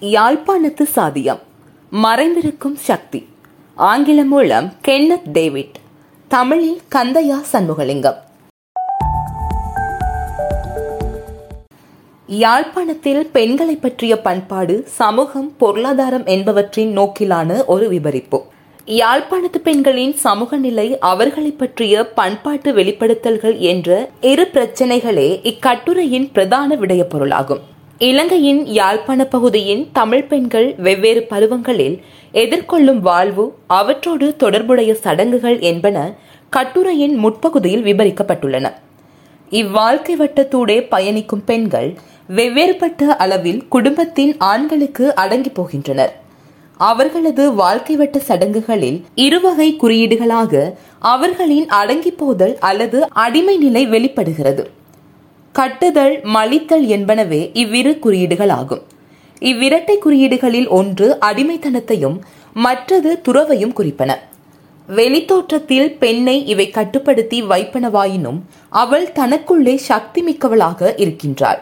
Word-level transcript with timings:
யாழ்ப்பாணத்து 0.00 0.86
சாதியம். 0.96 1.38
மறைந்திருக்கும் 1.92 2.74
சக்தி. 2.74 3.28
ஆங்கிலம் 3.74 4.28
மூலம் 4.28 4.72
கென்னத் 4.82 5.28
டேவிட். 5.32 5.74
தமிழில் 6.28 6.80
கந்தையா 6.94 7.42
சண்முகலிங்கம். 7.52 8.14
யாழ்ப்பாணத்தில் 12.26 13.30
பெண்களை 13.32 13.76
பற்றிய 13.76 14.20
பண்பாடு 14.20 14.84
சமூகம் 14.86 15.56
பொருளாதாரம் 15.56 16.26
என்பவற்றின் 16.26 16.98
நோக்கிலான 16.98 17.64
ஒரு 17.64 17.88
விபரிப்பு. 17.88 18.44
யாழ்ப்பாணத்து 18.86 19.58
பெண்களின் 19.62 20.16
சமூக 20.16 20.56
நிலை 20.56 20.98
அவர்களை 20.98 21.50
பற்றிய 21.50 22.12
பண்பாட்டு 22.12 22.72
வெளிப்படுத்தல்கள் 22.72 23.58
என்ற 23.58 24.08
இரு 24.20 24.48
பிரச்சனைகளே 24.52 25.40
இக்கட்டுரையின் 25.42 26.30
பிரதான 26.32 26.76
விடயப்பொருளாகும் 26.76 27.60
இலங்கையின் 28.06 28.60
யாழ்ப்பாண 28.66 29.24
பகுதியின் 29.24 29.88
தமிழ் 29.92 30.22
பெண்கள் 30.22 30.74
வெவ்வேறு 30.76 31.26
பருவங்களில் 31.30 31.96
எதிர்கொள்ளும் 32.32 33.00
வாழ்வு 33.00 33.44
அவற்றோடு 33.66 34.36
தொடர்புடைய 34.36 34.94
சடங்குகள் 34.94 35.58
என்பன 35.60 35.96
கட்டுரையின் 36.50 37.14
முற்பகுதியில் 37.16 37.84
விவரிக்கப்பட்டுள்ளன 37.84 38.70
இவ்வாழ்க்கை 39.50 40.16
வட்டத்தூடே 40.22 40.78
பயணிக்கும் 40.88 41.44
பெண்கள் 41.44 41.90
வெவ்வேறுபட்ட 42.28 43.10
அளவில் 43.16 43.68
குடும்பத்தின் 43.68 44.34
ஆண்களுக்கு 44.38 45.14
அடங்கி 45.14 45.52
போகின்றனர். 45.60 46.12
அவர்களது 46.76 47.54
வாழ்க்கை 47.54 47.96
வட்ட 47.96 48.18
சடங்குகளில் 48.18 49.00
இருவகை 49.14 49.70
குறியீடுகளாக 49.80 50.72
அவர்களின் 50.98 51.68
அடங்கி 51.68 52.10
போதல் 52.10 52.58
அல்லது 52.58 53.08
அடிமை 53.26 53.56
நிலை 53.56 53.86
வெளிப்படுகிறது. 53.86 54.64
கட்டுதல் 55.54 56.20
மலித்தல் 56.34 56.84
என்பனவே 56.96 57.50
இவ்விரு 57.52 57.98
குறியீடுகள் 57.98 58.48
ஆகும் 58.48 58.82
இவ்விரட்டை 59.40 59.94
குறியீடுகளில் 60.04 60.68
ஒன்று 60.68 61.06
அடிமைத்தனத்தையும் 61.20 62.16
மற்றது 62.54 63.10
துறவையும் 63.28 63.74
குறிப்பன. 63.78 64.10
வெளித்தோற்றத்தில் 64.88 65.88
பெண்ணை 65.98 66.36
இவை 66.46 66.70
கட்டுப்படுத்தி 66.70 67.42
வைப்பனவாயினும் 67.42 68.38
அவள் 68.68 69.12
தனக்குள்ளே 69.12 69.74
சக்தி 69.88 70.22
மிக்கவளாக 70.22 70.92
இருக்கின்றாள். 70.96 71.60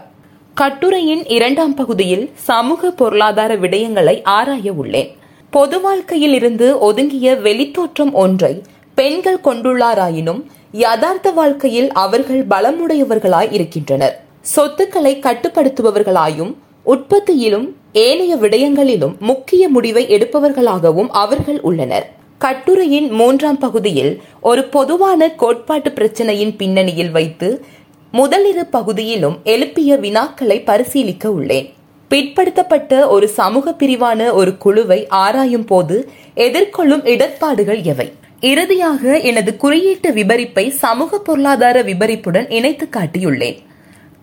கட்டுரையின் 0.54 1.24
இரண்டாம் 1.26 1.74
பகுதியில் 1.74 2.30
சமூக 2.48 2.90
பொருளாதார 2.90 3.56
விடயங்களை 3.56 4.16
ஆராய 4.22 4.72
உள்ளேன். 4.72 5.10
பொது 5.50 5.80
வாழ்க்கையில் 5.80 6.32
இருந்து 6.32 6.78
ஒதுங்கிய 6.78 7.34
வெளித்தோற்றம் 7.44 8.12
ஒன்றை 8.12 8.62
பெண்கள் 8.94 9.44
கொண்டுள்ளாராயினும் 9.44 10.40
யதார்த்த 10.72 11.30
வாழ்க்கையில் 11.30 11.92
அவர்கள் 11.92 12.46
பலமுடையவர்களாய் 12.46 13.52
இருக்கின்றனர். 13.52 14.20
சொத்துக்களை 14.40 15.16
கட்டுப்படுத்துபவர்களாயும் 15.16 16.54
உற்பத்தியிலும் 16.82 17.76
ஏனைய 17.92 18.36
விடயங்களிலும் 18.36 19.18
முக்கிய 19.18 19.68
முடிவை 19.68 20.06
எடுப்பவர்களாகவும் 20.06 21.08
அவர்கள் 21.08 21.60
உள்ளனர். 21.60 22.10
கட்டுரையின் 22.38 23.10
மூன்றாம் 23.10 23.58
பகுதியில் 23.58 24.22
ஒரு 24.40 24.64
பொதுவான 24.64 25.30
கோட்பாட்டு 25.30 25.90
பிரச்சனையின் 25.90 26.54
பின்னணியில் 26.56 27.10
வைத்து 27.10 27.64
முதலிரு 28.12 28.66
பகுதியிலும் 28.66 29.38
எழுப்பிய 29.44 29.96
வினாக்களை 29.96 30.64
பரிசீலிக்க 30.64 31.28
உள்ளேன். 31.28 31.72
பிற்படுத்தப்பட்ட 32.10 33.08
ஒரு 33.08 33.28
சமூக 33.28 33.74
பிரிவான 33.78 34.32
ஒரு 34.32 34.56
குழுவை 34.58 35.06
ஆராயும் 35.08 35.64
போது 35.64 36.10
எதிர்கொள்ளும் 36.36 37.06
இடர்பாடுகள் 37.06 37.82
எவை? 37.82 38.12
இறுதியாக 38.40 39.18
எனது 39.18 39.56
குறியீட்டு 39.56 40.12
விபரிப்பை 40.12 40.68
சமூக 40.68 41.18
பொருளாதார 41.18 41.82
விபரிப்புடன் 41.82 42.50
இணைத்து 42.50 42.88
காட்டியுள்ளேன். 42.90 43.58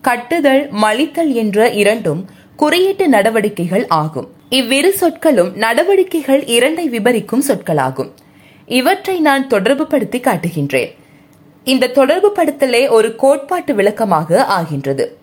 கட்டுதல் 0.00 0.68
மலித்தல் 0.70 1.32
என்ற 1.32 1.70
இரண்டும் 1.70 2.24
குறியீட்டு 2.56 3.08
நடவடிக்கைகள் 3.08 3.86
ஆகும். 3.86 4.28
இவ்விரு 4.48 4.92
சொற்களும் 4.92 5.56
நடவடிக்கைகள் 5.56 6.44
இரண்டை 6.44 6.86
விபரிக்கும் 6.88 7.42
சொற்களாகும். 7.48 8.10
இவற்றை 8.66 9.20
நான் 9.20 9.48
தொடர்பு 9.48 9.86
படுத்தி 9.86 10.18
காட்டுகின்றேன். 10.18 10.94
இந்த 11.64 11.86
தொடர்பு 11.86 12.32
படுத்தலே 12.36 12.90
ஒரு 12.90 13.16
கோட்பாட்டு 13.16 13.74
விளக்கமாக 13.74 14.44
ஆகின்றது. 14.44 15.18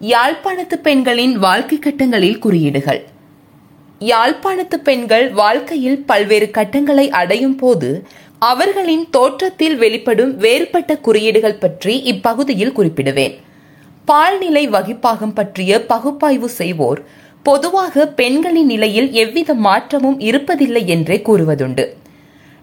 யாழ்ப்பாணத்து 0.00 0.74
பெண்களின் 0.82 1.38
வாழ்க்கை 1.38 1.78
கட்டங்களில் 1.78 2.38
குறியீடுகள். 2.38 3.06
யாழ்ப்பாணத்து 4.00 4.76
பெண்கள் 4.82 5.30
வாழ்க்கையில் 5.30 6.04
பல்வேறு 6.04 6.50
கட்டங்களை 6.50 7.10
அடையும் 7.10 7.56
போது 7.56 8.06
அவர்களின் 8.38 9.10
தோற்றத்தில் 9.10 9.76
வெளிப்படும் 9.76 10.36
வேறுபட்ட 10.36 10.96
குறியீடுகள் 10.96 11.58
பற்றி 11.58 12.02
இப்பகுதியில் 12.02 12.76
குறிப்பிடுவேன். 12.76 13.34
பால்நிலை 14.04 14.68
வகிப்பாகம் 14.68 15.34
பற்றிய 15.34 15.86
பகுப்பாய்வு 15.86 16.48
செய்வோர் 16.48 17.00
பொதுவாக 17.42 18.06
பெண்களின் 18.06 18.66
நிலையில் 18.66 19.12
எவ்வித 19.12 19.54
மாற்றமும் 19.54 20.20
இருப்பதில்லை 20.20 20.84
என்றே 20.84 21.22
கூறுவதுண்டு. 21.24 21.86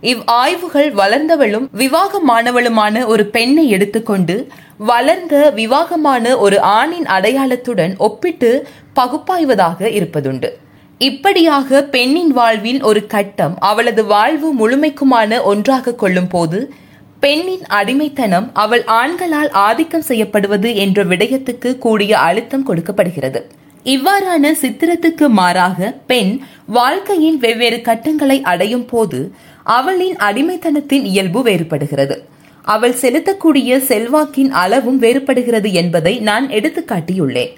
இவ் 0.02 0.22
ஆய்வுகள் 0.26 0.94
வளர்ந்தவளும் 0.94 1.68
விவாகமானவளுமான 1.78 3.06
ஒரு 3.06 3.26
பெண்ணை 3.26 3.70
எடுத்துக்கொண்டு 3.70 4.48
வளர்ந்த 4.78 5.50
விவாகமான 5.50 6.38
ஒரு 6.38 6.60
ஆணின் 6.60 7.06
அடையாளத்துடன் 7.06 7.98
ஒப்பிட்டு 7.98 8.68
பகுப்பாய்வதாக 8.96 9.90
இருப்பதுண்டு. 9.90 10.52
இப்படியாக 11.06 11.80
பெண்ணின் 11.94 12.31
வாழ்வில் 12.31 12.81
ஒரு 12.90 13.02
கட்டம் 13.14 13.53
அவளது 13.69 14.02
வாழ்வு 14.06 14.50
முழுமைக்குமான 14.59 15.40
ஒன்றாக 15.52 15.94
கொள்ளும் 15.94 16.28
போது 16.28 16.59
பெண்ணின் 17.19 17.66
அடிமைத்தனம் 17.80 18.47
அவள் 18.64 18.84
ஆண்களால் 19.00 19.50
ஆதிக்கம் 19.68 20.06
செய்யப்படுவது 20.09 20.69
என்ற 20.84 21.03
விடயத்துக்கு 21.03 21.69
கூடிய 21.78 22.12
அழுத்தம் 22.19 22.66
கொடுக்கப்படுகிறது. 22.66 23.41
இவ்வாறான 23.86 24.52
சித்திரத்துக்கு 24.62 25.28
மாறாக 25.40 25.90
பெண் 26.12 26.34
வாழ்க்கையின் 26.78 27.40
வெவ்வேறு 27.46 27.80
கட்டங்களை 27.81 28.38
அடையும் 28.53 28.85
போது 28.85 29.22
அவளின் 29.78 30.16
அடிமைத்தனத்தின் 30.30 31.08
இயல்பு 31.14 31.41
வேறுபடுகிறது. 31.50 32.18
அவள் 32.75 32.96
செலுத்தக்கூடிய 33.02 33.81
செல்வாக்கின் 33.90 34.53
அளவும் 34.64 35.02
வேறுபடுகிறது 35.02 35.72
என்பதை 35.81 36.16
நான் 36.30 36.47
எடுத்துக்காட்டியுள்ளேன். 36.59 37.53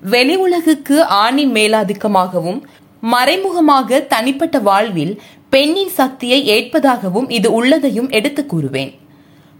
வெளி 0.00 0.36
உலகுக்கு 0.36 1.02
ஆணின் 1.02 1.52
மேலாதிக்கமாகவும் 1.52 2.60
மறைமுகமாக 3.00 4.00
தனிப்பட்ட 4.00 4.58
வாழ்வில் 4.58 5.20
பெண்ணின் 5.50 5.88
சக்தியை 5.88 6.48
ஏற்பதாகவும் 6.48 7.30
இது 7.30 7.52
உள்ளதையும் 7.52 8.10
எடுத்து 8.10 8.46
கூறுவேன். 8.48 8.92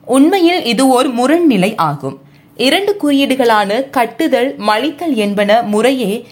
உண்மையில் 0.04 0.64
இது 0.64 0.88
ஒரு 0.88 1.08
முரண்நிலை 1.08 1.74
ஆகும். 1.74 2.18
இரண்டு 2.56 2.96
குறியீடுகளான 3.02 3.90
கட்டுதல் 3.90 4.54
மலித்தல் 4.58 5.14
என்பன 5.14 5.62
முறையே 5.62 6.26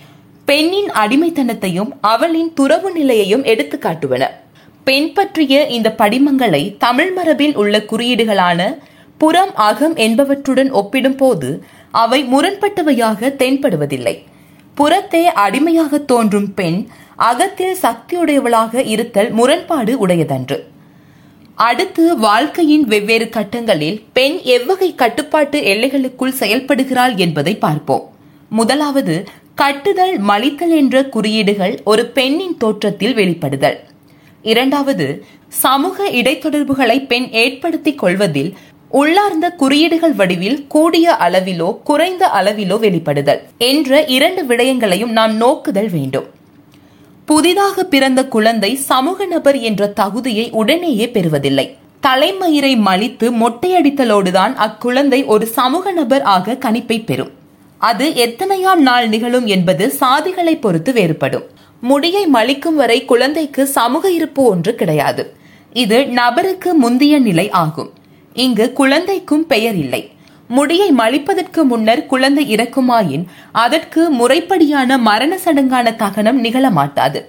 பெண்ணின் 0.45 0.91
அடிமைத்தனத்தையும் 0.91 1.91
அவளின் 2.01 2.53
துறவு 2.53 2.91
நிலையையும் 2.93 3.45
எடுத்து 3.45 3.79
காட்டுவன. 3.83 4.27
பெண் 4.85 5.13
பற்றிய 5.13 5.67
இந்த 5.67 5.95
படிமங்களை 5.99 6.75
தமிழ் 6.79 7.13
மரபில் 7.13 7.57
உள்ள 7.57 7.79
குறியீடுகளான 7.79 8.79
புறம் 9.19 9.55
அகம் 9.55 9.97
என்பவற்றுடன் 9.97 10.71
ஒப்பிடும் 10.71 11.17
போது 11.17 11.65
அவை 12.03 12.21
முரண்பட்டவையாக 12.25 13.31
தென்படுவதில்லை. 13.41 14.15
புறத்தே 14.75 15.23
அடிமையாக 15.45 15.99
தோன்றும் 15.99 16.49
பெண் 16.55 16.79
அகத்தில் 17.17 17.77
சக்தியுடையவளாக 17.83 18.83
இருத்தல் 18.95 19.31
முரண்பாடு 19.31 19.93
உடையதன்று. 20.07 20.59
அடுத்து 21.69 22.05
வாழ்க்கையின் 22.19 22.85
வெவ்வேறு 22.85 23.27
கட்டங்களில் 23.37 23.99
பெண் 24.13 24.37
எவ்வகை 24.57 24.89
கட்டுப்பாட்டு 24.95 25.59
எல்லைகளுக்குள் 25.73 26.39
செயல்படுகிறாள் 26.41 27.15
என்பதை 27.17 27.55
பார்ப்போம். 27.57 28.05
முதலாவது 28.51 29.17
கட்டுதல் 29.55 30.15
மலித்தல் 30.19 30.75
என்ற 30.81 31.05
குறியீடுகள் 31.15 31.75
ஒரு 31.85 32.05
பெண்ணின் 32.17 32.57
தோற்றத்தில் 32.59 33.17
வெளிப்படுதல். 33.17 33.79
இரண்டாவது 34.43 35.07
சமூக 35.49 36.07
இடைத்தொடர்புகளை 36.11 36.97
பெண் 37.07 37.29
ஏற்படுத்திக் 37.43 37.99
கொள்வதில் 37.99 38.51
உள்ளார்ந்த 38.99 39.51
குறியீடுகள் 39.51 40.13
வடிவில் 40.13 40.67
கூடிய 40.67 41.17
அளவிலோ 41.21 41.83
குறைந்த 41.83 42.27
அளவிலோ 42.27 42.77
வெளிப்படுதல் 42.79 43.41
என்ற 43.59 44.05
இரண்டு 44.05 44.45
விடயங்களையும் 44.45 45.11
நாம் 45.11 45.41
நோக்குதல் 45.41 45.91
வேண்டும். 45.91 46.27
புதிதாக 47.25 47.85
பிறந்த 47.85 48.25
குழந்தை 48.25 48.75
சமூக 48.75 49.27
நபர் 49.27 49.59
என்ற 49.59 49.87
தகுதியை 49.87 50.51
உடனேயே 50.51 51.07
பெறுவதில்லை. 51.07 51.77
தலைமயிரை 52.03 52.73
மலித்து 52.77 53.33
மொட்டையடித்தலோடுதான் 53.41 54.55
அக்குழந்தை 54.57 55.27
ஒரு 55.27 55.47
சமூக 55.47 55.93
நபர் 55.93 56.23
ஆக 56.23 56.57
கணிப்பை 56.61 57.05
பெறும். 57.05 57.33
அது 57.79 58.09
எத்தனையாம் 58.09 58.83
நாள் 58.91 59.09
நிகழும் 59.09 59.47
என்பது 59.47 59.91
சாதிகளை 59.91 60.57
பொறுத்து 60.57 60.93
வேறுபடும். 60.93 61.43
முடியை 61.81 62.27
மலிக்கும் 62.35 62.79
வரை 62.83 63.05
குழந்தைக்கு 63.05 63.67
சமூக 63.67 64.11
இருப்பு 64.11 64.45
ஒன்று 64.45 64.75
கிடையாது. 64.75 65.35
இது 65.73 66.07
நபருக்கு 66.07 66.75
முந்திய 66.75 67.19
நிலை 67.19 67.51
ஆகும். 67.51 67.93
இங்கு 68.35 68.73
குழந்தைக்கும் 68.73 69.47
பெயர் 69.47 69.77
இல்லை 69.77 70.03
முடியை 70.49 70.89
மலிப்பதற்கு 70.93 71.63
முன்னர் 71.63 72.07
குழந்தை 72.07 72.55
இறக்குமாயின் 72.55 73.25
அதற்கு 73.53 74.03
முறைப்படியான 74.11 74.99
மரண 74.99 75.39
சடங்கான 75.45 75.97
தகனம் 75.97 76.45
நிகழமாட்டாது. 76.45 77.21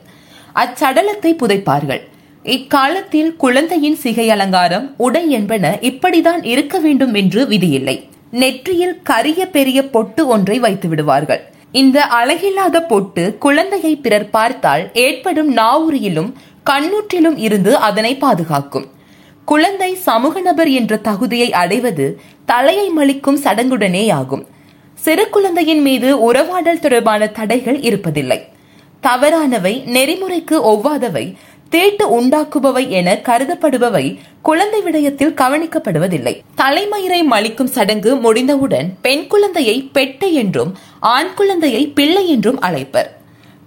அச்சடலத்தை 0.56 1.32
புதைப்பார்கள். 1.42 2.02
இக்காலத்தில் 2.44 3.36
குழந்தையின் 3.36 3.96
சிகை 3.96 4.30
அலங்காரம் 4.30 4.94
உடை 4.98 5.30
என்பன 5.30 5.78
இப்படிதான் 5.82 6.44
இருக்க 6.46 6.80
வேண்டும் 6.80 7.14
என்று 7.14 7.44
விதியில்லை. 7.46 7.96
நெற்றியில் 8.32 9.02
கரிய 9.04 9.42
பெரிய 9.46 9.80
பொட்டு 9.90 10.28
ஒன்றை 10.28 10.60
வைத்து 10.60 10.88
விடுவார்கள். 10.88 11.42
இந்த 11.72 12.08
அழகில்லாத 12.20 12.82
பொட்டு 12.82 13.38
குழந்தையை 13.38 13.96
பிறர் 13.96 14.30
பார்த்தால் 14.30 14.84
ஏற்படும் 14.94 15.58
நாவுரியிலும் 15.58 16.34
கண்ணூற்றிலும் 16.66 17.38
இருந்து 17.38 17.78
அதனை 17.78 18.16
பாதுகாக்கும். 18.16 18.86
குழந்தை 19.46 19.96
சமூக 19.96 20.42
நபர் 20.42 20.70
என்ற 20.70 20.98
தகுதியை 20.98 21.54
அடைவது 21.54 22.20
தலையை 22.46 22.90
மலிக்கும் 22.98 23.40
சடங்குடனேயாகும். 23.44 24.46
சிறு 24.94 25.30
குழந்தையின் 25.30 25.82
மீது 25.82 26.34
உறவாடல் 26.34 26.80
தொடர்பான 26.80 27.28
தடைகள் 27.28 27.80
இருப்பதில்லை. 27.80 28.40
தவறானவை 29.02 29.84
நெறிமுறைக்கு 29.86 30.58
ஒவ்வாதவை 30.72 31.36
தீட்டு 31.70 32.22
உண்டாக்குபவை 32.22 32.88
என 32.88 33.14
கருதப்படுபவை 33.14 34.18
குழந்தை 34.42 34.82
விடயத்தில் 34.82 35.38
கவனிக்கப்படுவதில்லை. 35.42 36.42
தலைமயிரை 36.58 37.22
மலிக்கும் 37.32 37.74
சடங்கு 37.76 38.16
முடிந்தவுடன் 38.16 38.98
பெண் 39.02 39.28
குழந்தையை 39.28 39.90
பெட்டை 39.94 40.34
என்றும் 40.34 40.78
ஆண் 41.00 41.34
குழந்தையை 41.34 41.88
பிள்ளை 41.88 42.30
என்றும் 42.30 42.60
அழைப்பர். 42.62 43.08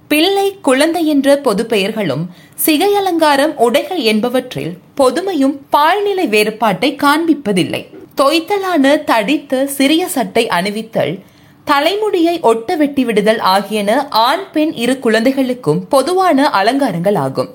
பிள்ளை 0.08 0.58
குழந்தை 0.62 1.06
என்ற 1.06 1.37
பொது 1.37 1.66
பெயர்களும் 1.66 2.28
சிகை 2.55 2.94
அலங்காரம் 2.94 3.58
உடைகள் 3.58 3.99
என்பவற்றில் 3.99 4.72
பொதுமையும் 4.94 5.56
பால்நிலை 5.70 6.26
வேறுபாட்டை 6.26 6.96
காண்பிப்பதில்லை. 6.96 7.82
தொய்த்தலான 8.16 9.05
தடித்த 9.05 9.66
சிறிய 9.66 10.08
சட்டை 10.08 10.46
அணிவித்தல் 10.46 11.19
தலைமுடியை 11.64 12.40
ஒட்ட 12.40 12.76
வெட்டி 12.76 13.05
விடுதல் 13.05 13.38
ஆகியன 13.38 14.06
ஆண் 14.08 14.50
பெண் 14.52 14.72
இரு 14.72 14.99
குழந்தைகளுக்கும் 14.99 15.88
பொதுவான 15.88 16.50
அலங்காரங்கள் 16.50 17.14
ஆகும். 17.14 17.55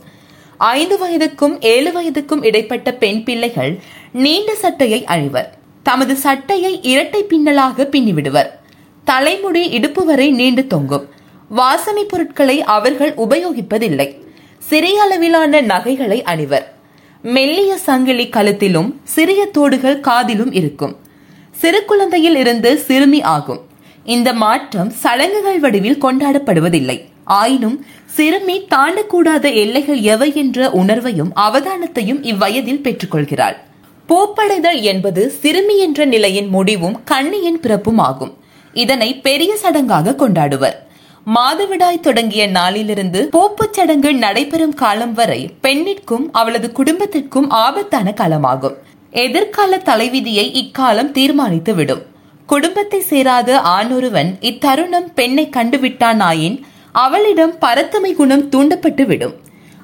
ஐந்து 0.57 0.97
வயதுக்கும் 0.97 1.61
ஏழு 1.61 1.91
வயதுக்கும் 1.91 2.45
இடைப்பட்ட 2.45 2.93
பெண் 2.93 3.23
பிள்ளைகள் 3.23 3.79
நீண்ட 4.13 4.55
சட்டையை 4.55 5.03
அணிவர். 5.05 5.53
தமது 5.83 6.15
சட்டையை 6.15 6.81
இரட்டை 6.81 7.23
பின்னலாக 7.23 7.87
பின்னிவிடுவர். 7.89 8.49
தலைமுடி 9.03 9.69
இடுப்பு 9.69 10.05
வரை 10.05 10.31
நீண்டு 10.31 10.67
தொங்கும். 10.67 11.21
வாசனை 11.59 12.03
பொருட்களை 12.03 12.61
அவர்கள் 12.61 13.13
உபயோகிப்பதில்லை. 13.13 14.07
சிறிய 14.59 15.01
அளவிலான 15.01 15.61
நகைகளை 15.61 16.23
அணிவர். 16.23 16.73
மெல்லிய 17.21 17.77
சங்கிலி 17.77 18.25
கழுத்திலும் 18.27 18.93
சிறிய 19.03 19.49
தோடுகள் 19.57 19.99
காதிலும் 19.99 20.51
இருக்கும். 20.51 20.95
சிறு 21.51 21.85
குழந்தையில் 21.85 22.35
இருந்து 22.35 22.77
சிறுமி 22.77 23.21
ஆகும். 23.21 23.61
இந்த 24.03 24.33
மாற்றம் 24.33 24.89
சடங்குகள் 24.89 25.59
வடிவில் 25.59 26.03
கொண்டாடப்படுவதில்லை. 26.03 26.97
ஆயினும் 27.23 27.85
சிறுமி 28.05 28.67
தாண்டக்கூடாத 28.75 29.53
எல்லைகள் 29.55 29.99
எவை 29.99 30.31
என்ற 30.35 30.69
உணர்வையும் 30.69 31.31
அவதானத்தையும் 31.35 32.23
இவ்வயதில் 32.23 32.83
பெற்றுக்கொள்கிறாள். 32.85 33.55
பூப்படைதல் 34.09 34.81
என்பது 34.81 35.29
சிறுமி 35.29 35.77
என்ற 35.77 36.05
நிலையின் 36.05 36.47
முடிவும் 36.47 37.03
கண்ணியின் 37.03 37.59
பிறப்பும் 37.59 37.97
ஆகும். 37.97 38.33
இதனை 38.73 39.15
பெரிய 39.15 39.57
சடங்காக 39.63 40.15
கொண்டாடுவர். 40.15 40.75
மாதவிடாய் 41.25 41.99
தொடங்கிய 41.99 42.47
நாளிலிருந்து 42.47 43.29
போப்புச் 43.31 43.73
சடங்கு 43.73 44.13
நடைபெறும் 44.13 44.73
காலம் 44.73 45.13
வரை 45.13 45.49
பெண்ணிற்கும் 45.61 46.25
அவளது 46.31 46.71
குடும்பத்திற்கும் 46.71 47.49
ஆபத்தான 47.49 48.13
காலமாகும். 48.15 48.73
எதிர்கால 49.11 49.77
தலைவிதியை 49.77 50.45
இக்காலம் 50.53 51.11
தீர்மானித்து 51.11 51.75
விடும் 51.75 52.01
குடும்பத்தை 52.45 52.99
சேராத 52.99 53.59
ஆணொருவன் 53.59 54.31
இத்தருணம் 54.41 55.13
பெண்ணை 55.15 55.49
கண்டுவிட்டானாயின் 55.51 56.61
அவளிடம் 56.91 57.53
பரத்தமை 57.61 58.13
குணம் 58.13 58.49
தூண்டப்பட்டு 58.49 59.05
விடும் 59.05 59.33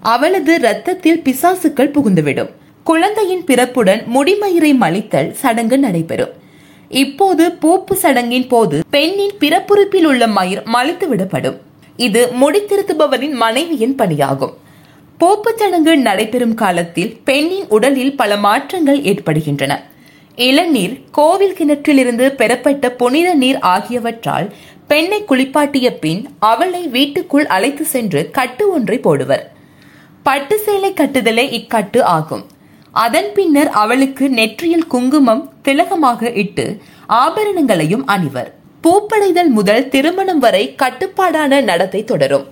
அவளது 0.02 0.54
இரத்தத்தில் 0.54 1.22
பிசாசுக்கள் 1.22 1.94
புகுந்துவிடும். 1.94 2.50
குழந்தையின் 2.84 3.44
பிறப்புடன் 3.44 4.04
முடிமயிரை 4.16 4.76
மலித்தல் 4.76 5.32
சடங்கு 5.32 5.78
நடைபெறும். 5.78 6.39
இப்போது 6.90 7.58
பூப்பு 7.62 7.94
சடங்கின் 8.02 8.48
போது 8.48 8.84
பெண்ணின் 8.90 9.34
பிறப்புறுப்பில் 9.40 10.06
உள்ள 10.06 10.28
மயிர் 10.28 10.64
மலித்து 10.64 11.08
விடப்படும். 11.08 11.58
இது 11.98 12.32
முடித்திருத்துபவரின் 12.42 13.32
மனைவியின் 13.32 13.96
பணியாகும். 13.96 14.54
பூப்பு 15.20 15.52
சடங்கு 15.56 15.98
நடைபெறும் 15.98 16.54
காலத்தில் 16.54 17.20
பெண்ணின் 17.24 17.66
உடலில் 17.70 18.16
பல 18.16 18.38
மாற்றங்கள் 18.38 19.04
ஏற்படுகின்றன. 19.04 19.84
இளநீர் 20.36 21.00
கோவில் 21.12 21.56
கிணற்றிலிருந்து 21.60 22.32
பெறப்பட்ட 22.32 22.92
புனித 22.92 23.34
நீர் 23.34 23.60
ஆகியவற்றால் 23.60 24.54
பெண்ணை 24.88 25.24
குளிப்பாட்டிய 25.24 25.98
பின் 26.00 26.30
அவளை 26.40 26.88
வீட்டுக்குள் 26.88 27.48
அழைத்து 27.48 27.86
சென்று 27.86 28.32
கட்டு 28.32 28.72
ஒன்றை 28.72 29.00
போடுவர். 29.00 29.44
பட்டு 30.24 30.60
சேலை 30.60 30.94
கட்டுதலே 30.94 31.46
இக்கட்டு 31.60 32.02
ஆகும். 32.02 32.46
அதன் 32.92 33.34
பின்னர் 33.34 33.70
அவளுக்கு 33.70 34.30
நெற்றியில் 34.30 34.88
குங்குமம் 34.88 35.50
திலகமாக 35.64 36.36
இட்டு 36.36 36.82
ஆபரணங்களையும் 37.08 38.06
அணிவர். 38.06 38.54
பூப்படைதல் 38.84 39.48
முதல் 39.48 39.90
திருமணம் 39.90 40.40
வரை 40.40 40.76
கட்டுப்பாடான 40.76 41.62
நடத்தை 41.62 42.04
தொடரும். 42.04 42.46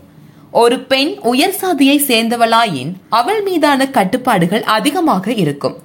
ஒரு 0.51 0.79
பெண் 0.79 1.17
உயர் 1.21 1.51
சாதியை 1.51 2.01
சேர்ந்தவளாயின் 2.07 2.93
அவள் 3.09 3.43
மீதான 3.43 3.89
கட்டுப்பாடுகள் 3.89 4.63
அதிகமாக 4.63 5.31
இருக்கும். 5.31 5.77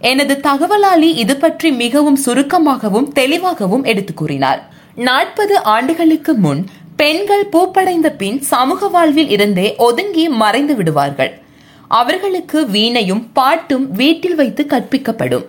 எனது 0.00 0.40
தகவலாளி 0.42 1.14
இது 1.14 1.36
பற்றி 1.36 1.70
மிகவும் 1.70 2.16
சுருக்கமாகவும் 2.16 3.12
தெளிவாகவும் 3.12 3.84
எடுத்து 3.84 4.14
கூறினார். 4.14 4.70
நாற்பது 4.94 5.62
ஆண்டுகளுக்கு 5.62 6.34
முன் 6.34 6.66
பெண்கள் 6.96 7.46
பூப்படைந்த 7.52 8.08
பின் 8.16 8.40
சமூக 8.40 8.88
வாழ்வில் 8.88 9.28
இருந்தே 9.28 9.76
ஒதுங்கி 9.76 10.28
மறைந்து 10.28 10.74
விடுவார்கள். 10.74 11.41
அவர்களுக்கு 11.98 12.66
வீணையும் 12.66 13.32
பாட்டும் 13.32 13.92
வீட்டில் 13.92 14.34
வைத்து 14.34 14.66
கற்பிக்கப்படும். 14.68 15.44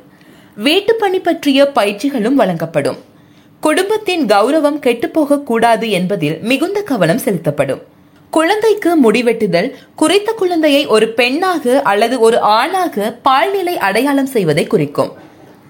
வீட்டு 0.56 0.96
பணி 0.96 1.20
பற்றிய 1.20 1.72
பயிற்சிகளும் 1.76 2.40
வழங்கப்படும். 2.42 2.98
குடும்பத்தின் 3.60 4.26
கௌரவம் 4.26 4.80
கெட்டுப்போக 4.80 5.44
கூடாது 5.44 5.90
என்பதில் 5.90 6.40
மிகுந்த 6.42 6.82
கவனம் 6.82 7.18
செலுத்தப்படும். 7.18 7.82
குழந்தைக்கு 8.30 9.12
முடிவெட்டுதல் 9.12 9.74
குறித்த 9.96 10.32
குழந்தையை 10.32 10.86
ஒரு 10.86 11.14
பெண்ணாக 11.14 11.82
அல்லது 11.82 12.20
ஒரு 12.20 12.40
ஆணாக 12.40 13.20
பால்நிலை 13.22 13.78
அடையாளம் 13.78 14.32
செய்வதை 14.36 14.68
குறிக்கும். 14.68 15.14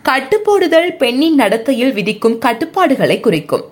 கட்டுப்போடுதல் 0.03 0.97
பெண்ணின் 0.97 1.35
நடத்தையில் 1.35 1.93
விதிக்கும் 1.93 2.39
கட்டுப்பாடுகளை 2.39 3.19
குறிக்கும். 3.19 3.65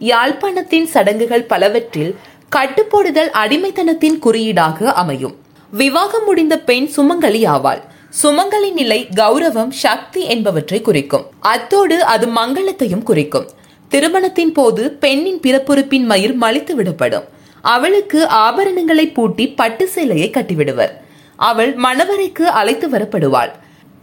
யாழ்ப்பாணத்தின் 0.00 0.84
சடங்குகள் 0.84 1.44
பலவற்றில் 1.44 2.14
கட்டுப்போடுதல் 2.56 3.32
அடிமைத்தனத்தின் 3.42 4.18
குறியீடாக 4.18 4.92
அமையும். 4.92 5.44
விவாகம் 5.76 6.24
முடிந்த 6.24 6.58
பெண் 6.58 6.88
சுமங்கலி 6.96 7.40
ஆவாள். 7.54 7.80
சுமங்கலி 8.22 8.72
நிலை 8.72 9.08
கௌரவம் 9.16 9.68
சக்தி 9.68 10.24
என்பவற்றை 10.24 10.80
குறிக்கும். 10.80 11.26
அத்தோடு 11.40 12.04
அது 12.04 12.26
மங்களத்தையும் 12.26 13.02
குறிக்கும். 13.02 13.48
திருமணத்தின் 13.88 14.52
போது 14.52 14.92
பெண்ணின் 14.92 15.40
பிறப்புறுப்பின் 15.40 16.04
மயிர் 16.04 16.38
மலித்து 16.38 16.74
விடப்படும். 16.74 17.26
அவளுக்கு 17.60 18.26
ஆபரணங்களை 18.26 19.14
பூட்டி 19.14 19.48
பட்டு 19.48 19.88
சேலையை 19.88 20.30
கட்டிவிடுவர். 20.30 20.92
அவள் 21.36 21.76
மணவரைக்கு 21.76 22.46
அழைத்து 22.60 22.88
வரப்படுவாள். 22.88 23.52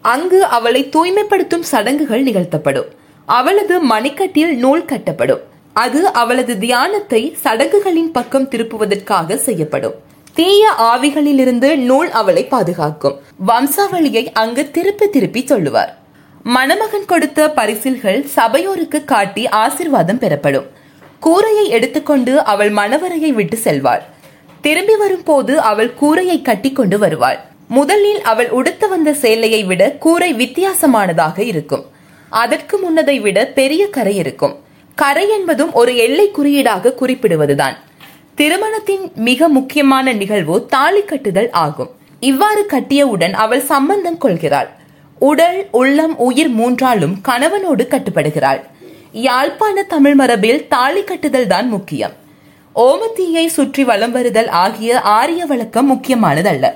அங்கு 0.02 0.44
அவளை 0.44 0.90
தூய்மைப்படுத்தும் 0.90 1.68
சடங்குகள் 1.72 2.24
நிகழ்த்தப்படும். 2.24 2.90
அவளது 3.26 3.76
மணிக்கட்டில் 3.86 4.56
நூல் 4.56 4.86
கட்டப்படும். 4.86 5.44
அது 5.74 6.08
அவளது 6.08 6.58
தியானத்தை 6.58 7.38
சடங்குகளின் 7.44 8.12
பக்கம் 8.12 8.50
திருப்புவதற்காக 8.50 9.38
செய்யப்படும். 9.38 10.12
தீய 10.34 10.72
ஆவிகளிலிருந்து 10.78 11.76
நூல் 11.76 12.12
அவளை 12.12 12.46
பாதுகாக்கும். 12.46 13.20
வம்சாவளியை 13.48 14.28
அங்கு 14.34 14.72
திருப்பி 14.72 15.10
திருப்பி 15.10 15.46
சொல்லுவார். 15.46 15.98
மணமகன் 16.44 17.06
கொடுத்த 17.06 17.50
பரிசில்கள் 17.50 18.26
சபையோருக்கு 18.26 19.06
காட்டி 19.06 19.46
ஆசிர்வாதம் 19.46 20.18
பெறப்படும். 20.18 20.66
கூரையை 21.20 21.70
எடுத்துக்கொண்டு 21.70 22.44
அவள் 22.44 22.72
மணவரையை 22.72 23.34
விட்டு 23.34 23.58
செல்வாள். 23.58 24.02
திரும்பி 24.62 24.96
வரும் 24.96 25.24
போது 25.24 25.60
அவள் 25.60 25.94
கூரையை 25.94 26.42
கட்டி 26.42 26.72
கொண்டு 26.72 27.00
வருவாள். 27.00 27.40
முதலில் 27.68 28.22
அவள் 28.22 28.50
உடுத்த 28.50 28.88
வந்த 28.88 29.14
சேலையை 29.14 29.64
விட 29.64 29.92
கூரை 29.92 30.34
வித்தியாசமானதாக 30.34 31.40
இருக்கும். 31.40 31.86
அதற்கு 32.30 32.78
முன்னதை 32.78 33.20
விட 33.20 33.46
பெரிய 33.46 33.90
கரை 33.90 34.16
இருக்கும். 34.16 34.60
கரை 34.96 35.30
என்பதும் 35.30 35.74
ஒரு 35.74 35.96
எல்லை 35.96 36.32
குறியீடாக 36.32 36.94
குறிப்பிடுவதுதான். 37.02 37.74
திருமணத்தின் 38.36 39.12
மிக 39.16 39.48
முக்கியமான 39.48 40.14
நிகழ்வு 40.14 40.66
தாலி 40.66 41.02
கட்டுதல் 41.02 41.50
ஆகும். 41.50 41.90
இவ்வாறு 42.20 42.66
கட்டியவுடன் 42.72 43.32
அவள் 43.32 43.62
சம்பந்தம் 43.62 44.18
கொள்கிறாள். 44.18 44.70
உடல் 45.20 45.68
உள்ளம் 45.72 46.18
உயிர் 46.18 46.52
மூன்றாலும் 46.60 47.14
கணவனோடு 47.28 47.84
கட்டுப்படுகிறாள். 47.88 48.62
யாழ்ப்பாண 49.12 49.84
தமிழ் 49.84 50.14
மரபில் 50.14 50.68
தாலி 50.68 51.04
கட்டுதல் 51.04 51.48
தான் 51.48 51.68
முக்கியம். 51.68 52.12
ஓமத்தீயை 52.76 53.46
சுற்றி 53.48 53.84
வலம் 53.84 54.12
வருதல் 54.12 54.48
ஆகிய 54.48 55.02
ஆரிய 55.02 55.46
வழக்கம் 55.46 55.90
முக்கியமானதல்ல. 55.92 56.72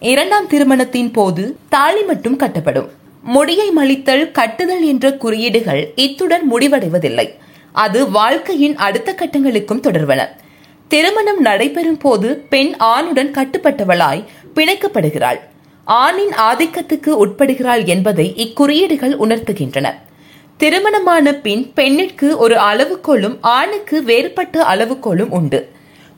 இரண்டாம் 0.00 0.46
திருமணத்தின் 0.46 1.12
போது 1.12 1.56
தாலி 1.68 2.02
மட்டும் 2.02 2.38
கட்டப்படும். 2.38 2.88
முடியை 3.22 3.70
மலித்தல் 3.70 4.30
கட்டுதல் 4.30 4.84
என்ற 4.84 5.12
குறியீடுகள் 5.12 5.92
இத்துடன் 5.94 6.44
முடிவடைவதில்லை. 6.52 7.28
அது 7.72 8.10
வாழ்க்கையின் 8.10 8.76
அடுத்த 8.76 9.14
கட்டங்களுக்கும் 9.14 9.80
தொடர்வன. 9.80 10.20
திருமணம் 10.88 11.40
நடைபெறும் 11.40 11.98
போது 11.98 12.44
பெண் 12.48 12.74
ஆணுடன் 12.78 13.30
கட்டுப்பட்டவளாய் 13.30 14.24
பிணைக்கப்படுகிறாள். 14.54 15.38
ஆணின் 15.84 16.30
ஆதிக்கத்துக்கு 16.30 17.26
உட்படுகிறாள் 17.26 17.84
என்பதை 17.84 18.32
இக்குறியீடுகள் 18.36 19.16
உணர்த்துகின்றன. 19.16 19.94
திருமணமான 20.56 21.32
பின் 21.32 21.72
பெண்ணிற்கு 21.72 22.36
ஒரு 22.36 22.56
அளவுகோலும் 22.56 23.38
ஆணுக்கு 23.40 24.02
வேறுபட்ட 24.02 24.62
அளவுகோலும் 24.62 25.28
உண்டு. 25.28 25.68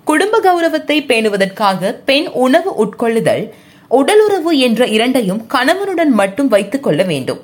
குடும்ப 0.04 0.40
கௌரவத்தை 0.40 1.02
பேணுவதற்காக 1.02 1.94
பெண் 2.04 2.26
உணவு 2.26 2.86
உட்கொள்ளுதல் 2.86 3.50
உடலுறவு 3.88 4.58
என்ற 4.58 4.86
இரண்டையும் 4.86 5.46
கணவனுடன் 5.46 6.10
மட்டும் 6.10 6.48
வைத்துக் 6.48 6.82
கொள்ள 6.82 7.02
வேண்டும். 7.02 7.40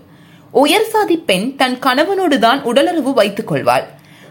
உயர் 0.50 0.84
சாதி 0.84 1.16
பெண் 1.16 1.56
தன் 1.56 1.78
கணவனோடுதான் 1.78 2.62
உடலுறவு 2.62 3.12
வைத்துக் 3.12 3.46
கொள்வாள். 3.46 3.86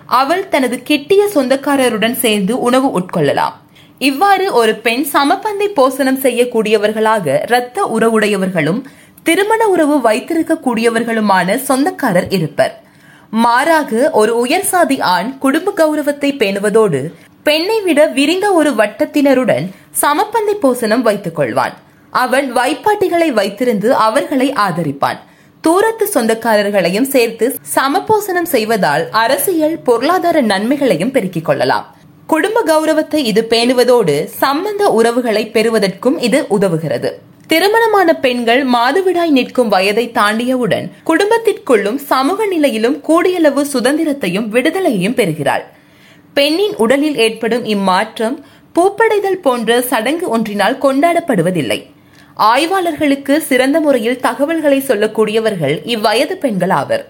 அவள் 0.05 0.50
தனது 0.50 0.83
கிட்டிய 0.83 1.29
சொந்தக்காரருடன் 1.33 2.15
சேர்ந்து 2.15 2.59
உணவு 2.59 3.00
உட்கொள்ளலாம். 3.00 3.55
இவ்வாறு 3.97 4.53
ஒரு 4.53 4.75
பெண் 4.75 5.05
சமப்பந்தை 5.13 5.67
போசனம் 5.75 6.21
செய்யக்கூடியவர்களாக 6.25 7.43
இரத்த 7.43 7.85
உறவுடையவர்களும் 7.95 8.81
திருமண 9.24 9.67
உறவு 9.67 9.95
வைத்திருக்கக்கூடியவர்களுமான 10.09 11.57
சொந்தக்காரர் 11.57 12.27
இருப்பர். 12.29 12.74
மாறாக 13.29 14.09
ஒரு 14.12 14.38
உயர் 14.38 14.67
சாதி 14.71 15.01
ஆண் 15.01 15.38
குடும்ப 15.38 15.71
கௌரவத்தை 15.71 16.29
பேணுவதோடு 16.33 17.00
பெண்ணை 17.43 17.81
விட 17.81 18.07
விரிந்த 18.07 18.51
ஒரு 18.51 18.71
வட்டத்தினருடன் 18.71 19.65
சமப்பந்தை 20.01 20.55
போசனம் 20.62 21.01
வைத்துக் 21.01 21.39
கொள்வான் 21.39 21.75
அவன் 22.09 22.47
வைப்பாட்டிகளை 22.55 23.29
வைத்திருந்து 23.39 23.89
அவர்களை 24.07 24.53
ஆதரிப்பான். 24.53 25.19
தூரத்து 25.65 26.05
சொந்தக்காரர்களையும் 26.13 27.07
சேர்த்து 27.13 27.45
சமபோசனம் 27.75 28.50
செய்வதால் 28.51 29.10
அரசியல் 29.10 29.77
பொருளாதார 29.77 30.41
நன்மைகளையும் 30.41 31.12
பெருக்கிக் 31.12 31.45
கொள்ளலாம். 31.45 31.86
குடும்ப 32.27 32.62
கௌரவத்தை 32.62 33.25
இது 33.25 33.41
பேணுவதோடு 33.50 34.25
சம்பந்த 34.25 34.89
உறவுகளை 34.89 35.48
பெறுவதற்கும் 35.48 36.17
இது 36.19 36.45
உதவுகிறது. 36.50 37.10
திருமணமான 37.48 38.15
பெண்கள் 38.15 38.62
மாதவிடாய் 38.67 39.34
நிற்கும் 39.38 39.67
வயதை 39.67 40.12
தாண்டியவுடன் 40.12 40.91
குடும்பத்திற்குள்ளும் 41.05 42.00
சமூக 42.12 42.45
நிலையிலும் 42.45 42.98
கூடியளவு 43.07 43.63
சுதந்திரத்தையும் 43.74 44.48
விடுதலையையும் 44.53 45.17
பெறுகிறாள். 45.22 45.65
பெண்ணின் 46.34 46.75
உடலில் 46.75 47.15
ஏற்படும் 47.15 47.65
இம்மாற்றம் 47.65 48.45
பூப்படைதல் 48.75 49.41
போன்ற 49.41 49.81
சடங்கு 49.81 50.29
ஒன்றினால் 50.29 50.81
கொண்டாடப்படுவதில்லை. 50.81 51.79
ஆய்வாளர்களுக்கு 52.36 53.42
சிறந்த 53.42 53.80
முறையில் 53.80 54.20
தகவல்களை 54.20 54.80
சொல்லக்கூடியவர்கள் 54.80 55.75
இவ்வயது 55.84 56.38
பெண்கள் 56.38 56.70
ஆவர். 56.70 57.08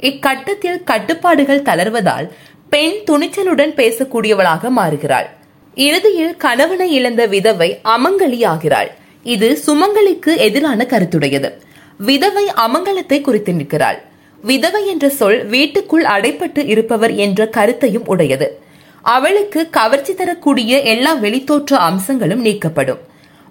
இக்கட்டத்தில் 0.00 0.82
கட்டுப்பாடுகள் 0.84 1.62
தளர்வதால் 1.62 2.26
பெண் 2.68 2.96
துணிச்சலுடன் 3.10 3.74
பேசக்கூடியவளாக 3.80 4.68
மாறுகிறாள். 4.68 5.28
இறுதியில் 5.74 6.36
கணவனை 6.36 6.92
இழந்த 6.92 7.26
விதவை 7.26 7.80
அமங்கலி 7.84 8.46
ஆகிறாள் 8.46 8.90
இது 9.22 9.58
சுமங்கலிக்கு 9.66 10.36
எதிரான 10.36 10.86
கருத்துடையது. 10.90 11.50
விதவை 11.98 12.46
அமங்கலத்தை 12.66 13.20
குறித்து 13.20 13.52
நிற்கிறாள். 13.52 13.98
விதவை 14.42 14.86
என்ற 14.86 15.08
சொல் 15.08 15.46
வீட்டுக்குள் 15.46 16.04
அடைப்பட்டு 16.04 16.66
இருப்பவர் 16.66 17.14
என்ற 17.14 17.48
கருத்தையும் 17.48 18.06
உடையது. 18.06 18.60
அவளுக்கு 19.02 19.70
கவர்ச்சி 19.70 20.14
தரக்கூடிய 20.14 20.82
எல்லா 20.82 21.14
வெளித்தோற்ற 21.14 21.74
அம்சங்களும் 21.90 22.44
நீக்கப்படும். 22.44 22.98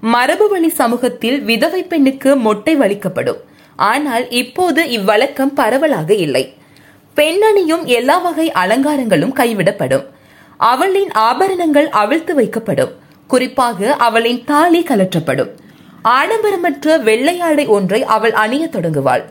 மரபுவழி 0.03 0.67
சமூகத்தில் 0.67 1.41
விதவை 1.41 1.83
பெண்ணுக்கு 1.83 2.35
மொட்டை 2.35 2.77
வலிக்கப்படும். 2.77 3.37
ஆனால் 3.75 4.29
இப்போது 4.29 4.89
இவ்வழக்கம் 4.89 5.53
பரவலாக 5.53 6.13
இல்லை. 6.13 6.53
பெண்ணணியும் 7.15 7.83
எல்லா 7.83 8.17
வகை 8.17 8.51
அலங்காரங்களும் 8.51 9.33
கைவிடப்படும். 9.35 10.05
அவளின் 10.57 11.11
ஆபரணங்கள் 11.11 11.89
அவிழ்த்து 11.89 12.41
வைக்கப்படும். 12.41 12.91
குறிப்பாக 13.27 13.93
அவளின் 13.93 14.43
தாலி 14.43 14.83
கலற்றப்படும் 14.83 15.49
ஆடம்பரமற்ற 16.03 16.97
வெள்ளையாடை 17.03 17.67
ஒன்றை 17.67 18.03
அவள் 18.03 18.33
அணிய 18.33 18.69
தொடங்குவாள். 18.71 19.23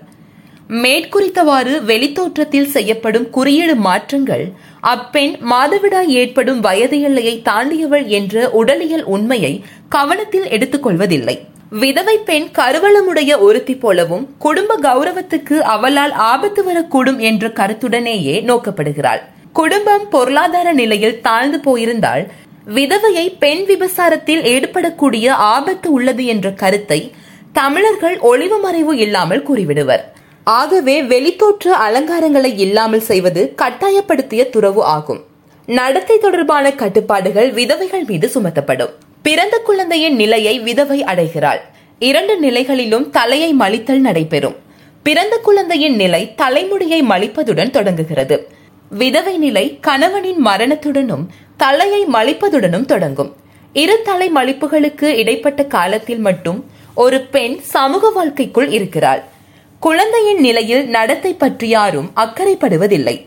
மேற்குறித்தவாறு 0.68 1.84
வெளித்தோற்றத்தில் 1.84 2.70
செய்யப்படும் 2.74 3.30
குறியீடு 3.30 3.74
மாற்றங்கள் 3.76 4.44
அப்பெண் 4.80 5.34
மாதவிடாய் 5.50 6.06
ஏற்படும் 6.06 6.60
வயது 6.60 7.00
எல்லையை 7.00 7.42
தாண்டியவள் 7.44 8.06
என்ற 8.06 8.50
உடலியல் 8.50 9.04
உண்மையை 9.04 9.64
கவனத்தில் 9.88 10.44
எடுத்துக்கொள்வதில்லை. 10.44 11.36
விதவை 11.70 12.18
பெண் 12.18 12.48
கருவளமுடைய 12.52 13.38
ஒருத்தி 13.38 13.76
போலவும் 13.76 14.36
குடும்ப 14.38 14.76
கௌரவத்துக்கு 14.76 15.58
அவளால் 15.58 16.12
ஆபத்து 16.12 16.64
வரக்கூடும் 16.64 17.18
என்ற 17.18 17.48
கருத்துடனேயே 17.48 18.36
நோக்கப்படுகிறாள். 18.44 19.22
குடும்பம் 19.52 20.08
பொருளாதார 20.08 20.72
நிலையில் 20.72 21.20
தாழ்ந்து 21.20 21.60
போயிருந்தால் 21.60 22.32
விதவையை 22.66 23.36
பெண் 23.38 23.64
விபசாரத்தில் 23.64 24.42
ஈடுபடக்கூடிய 24.44 25.28
ஆபத்து 25.28 25.92
உள்ளது 25.92 26.26
என்ற 26.26 26.50
கருத்தை 26.50 27.12
தமிழர்கள் 27.52 28.18
ஒளிவு 28.18 28.60
மறைவு 28.60 28.96
இல்லாமல் 28.96 29.46
கூறிவிடுவர். 29.48 30.12
ஆகவே 30.44 31.02
வெளித்தோற்ற 31.02 31.68
அலங்காரங்களை 31.68 32.58
இல்லாமல் 32.58 33.00
செய்வது 33.00 33.54
கட்டாயப்படுத்திய 33.56 34.50
துறவு 34.50 34.84
ஆகும். 34.84 35.24
நடத்தை 35.66 36.18
தொடர்பான 36.18 36.72
கட்டுப்பாடுகள் 36.72 37.52
விதவைகள் 37.52 38.04
மீது 38.04 38.30
சுமத்தப்படும். 38.34 38.90
பிறந்த 39.22 39.58
குழந்தையின் 39.58 40.16
நிலையை 40.16 40.58
விதவை 40.58 41.02
அடைகிறாள். 41.02 41.60
இரண்டு 41.98 42.40
நிலைகளிலும் 42.40 43.10
தலையை 43.10 43.52
மலித்தல் 43.52 44.00
நடைபெறும். 44.00 44.56
பிறந்த 45.02 45.36
குழந்தையின் 45.36 45.96
நிலை 45.96 46.34
தலைமுடியை 46.34 47.02
மலிப்பதுடன் 47.02 47.70
தொடங்குகிறது. 47.70 48.48
விதவை 48.90 49.38
நிலை 49.38 49.78
கணவனின் 49.80 50.46
மரணத்துடனும் 50.46 51.26
தலையை 51.56 52.06
மலிப்பதுடனும் 52.06 52.84
தொடங்கும். 52.84 53.36
இரு 53.72 54.02
தலை 54.02 54.30
மலிப்புகளுக்கு 54.34 55.04
இடைப்பட்ட 55.04 55.64
காலத்தில் 55.64 56.18
மட்டும் 56.18 56.64
ஒரு 56.94 57.20
பெண் 57.20 57.60
சமூக 57.60 58.12
வாழ்க்கைக்குள் 58.16 58.70
இருக்கிறாள். 58.70 59.32
குழந்தையின் 59.80 60.40
நிலையில் 60.40 60.86
நடத்தை 60.86 61.34
பற்றி 61.34 61.68
யாரும் 61.68 62.10
அக்கறைப்படுவதில்லை. 62.16 63.26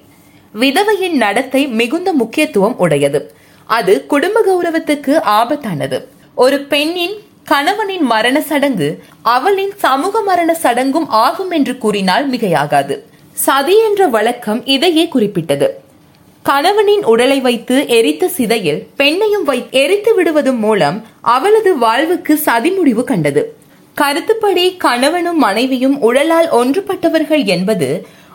விதவையின் 0.53 1.11
நடத்தை 1.11 1.67
மிகுந்த 1.67 2.13
முக்கியத்துவம் 2.13 2.77
உடையது. 2.77 3.35
அது 3.65 4.05
குடும்ப 4.05 4.41
கௌரவத்துக்கு 4.47 5.13
ஆபத்தானது. 5.39 6.03
ஒரு 6.35 6.59
பெண்ணின் 6.59 7.15
கணவனின் 7.43 8.01
மரண 8.01 8.41
சடங்கு 8.41 9.03
அவளின் 9.21 9.73
சமூக 9.77 10.21
மரண 10.21 10.53
சடங்கும் 10.53 11.09
ஆகும் 11.09 11.51
என்று 11.51 11.77
கூறினால் 11.77 12.31
மிகையாகாது. 12.31 12.97
சதி 13.33 13.77
என்ற 13.79 14.07
வழக்கம் 14.07 14.65
இதையே 14.65 15.07
குறிப்பிட்டது. 15.07 15.85
கணவனின் 16.43 17.05
உடலை 17.05 17.39
வைத்து 17.39 17.87
எரித்த 17.87 18.27
சிதையில் 18.27 18.87
பெண்ணையும் 18.97 19.45
வை 19.45 19.67
எரித்து 19.71 20.15
விடுவதன் 20.15 20.57
மூலம் 20.57 21.05
அவளது 21.21 21.77
வாழ்வுக்கு 21.77 22.37
சதி 22.37 22.69
முடிவு 22.69 23.03
கண்டது. 23.03 23.55
கருத்துப்படி 23.99 24.63
கணவனும் 24.83 25.37
மனைவியும் 25.37 25.95
உடலால் 26.01 26.49
ஒன்றுபட்டவர்கள் 26.51 27.43
என்பது 27.45 27.87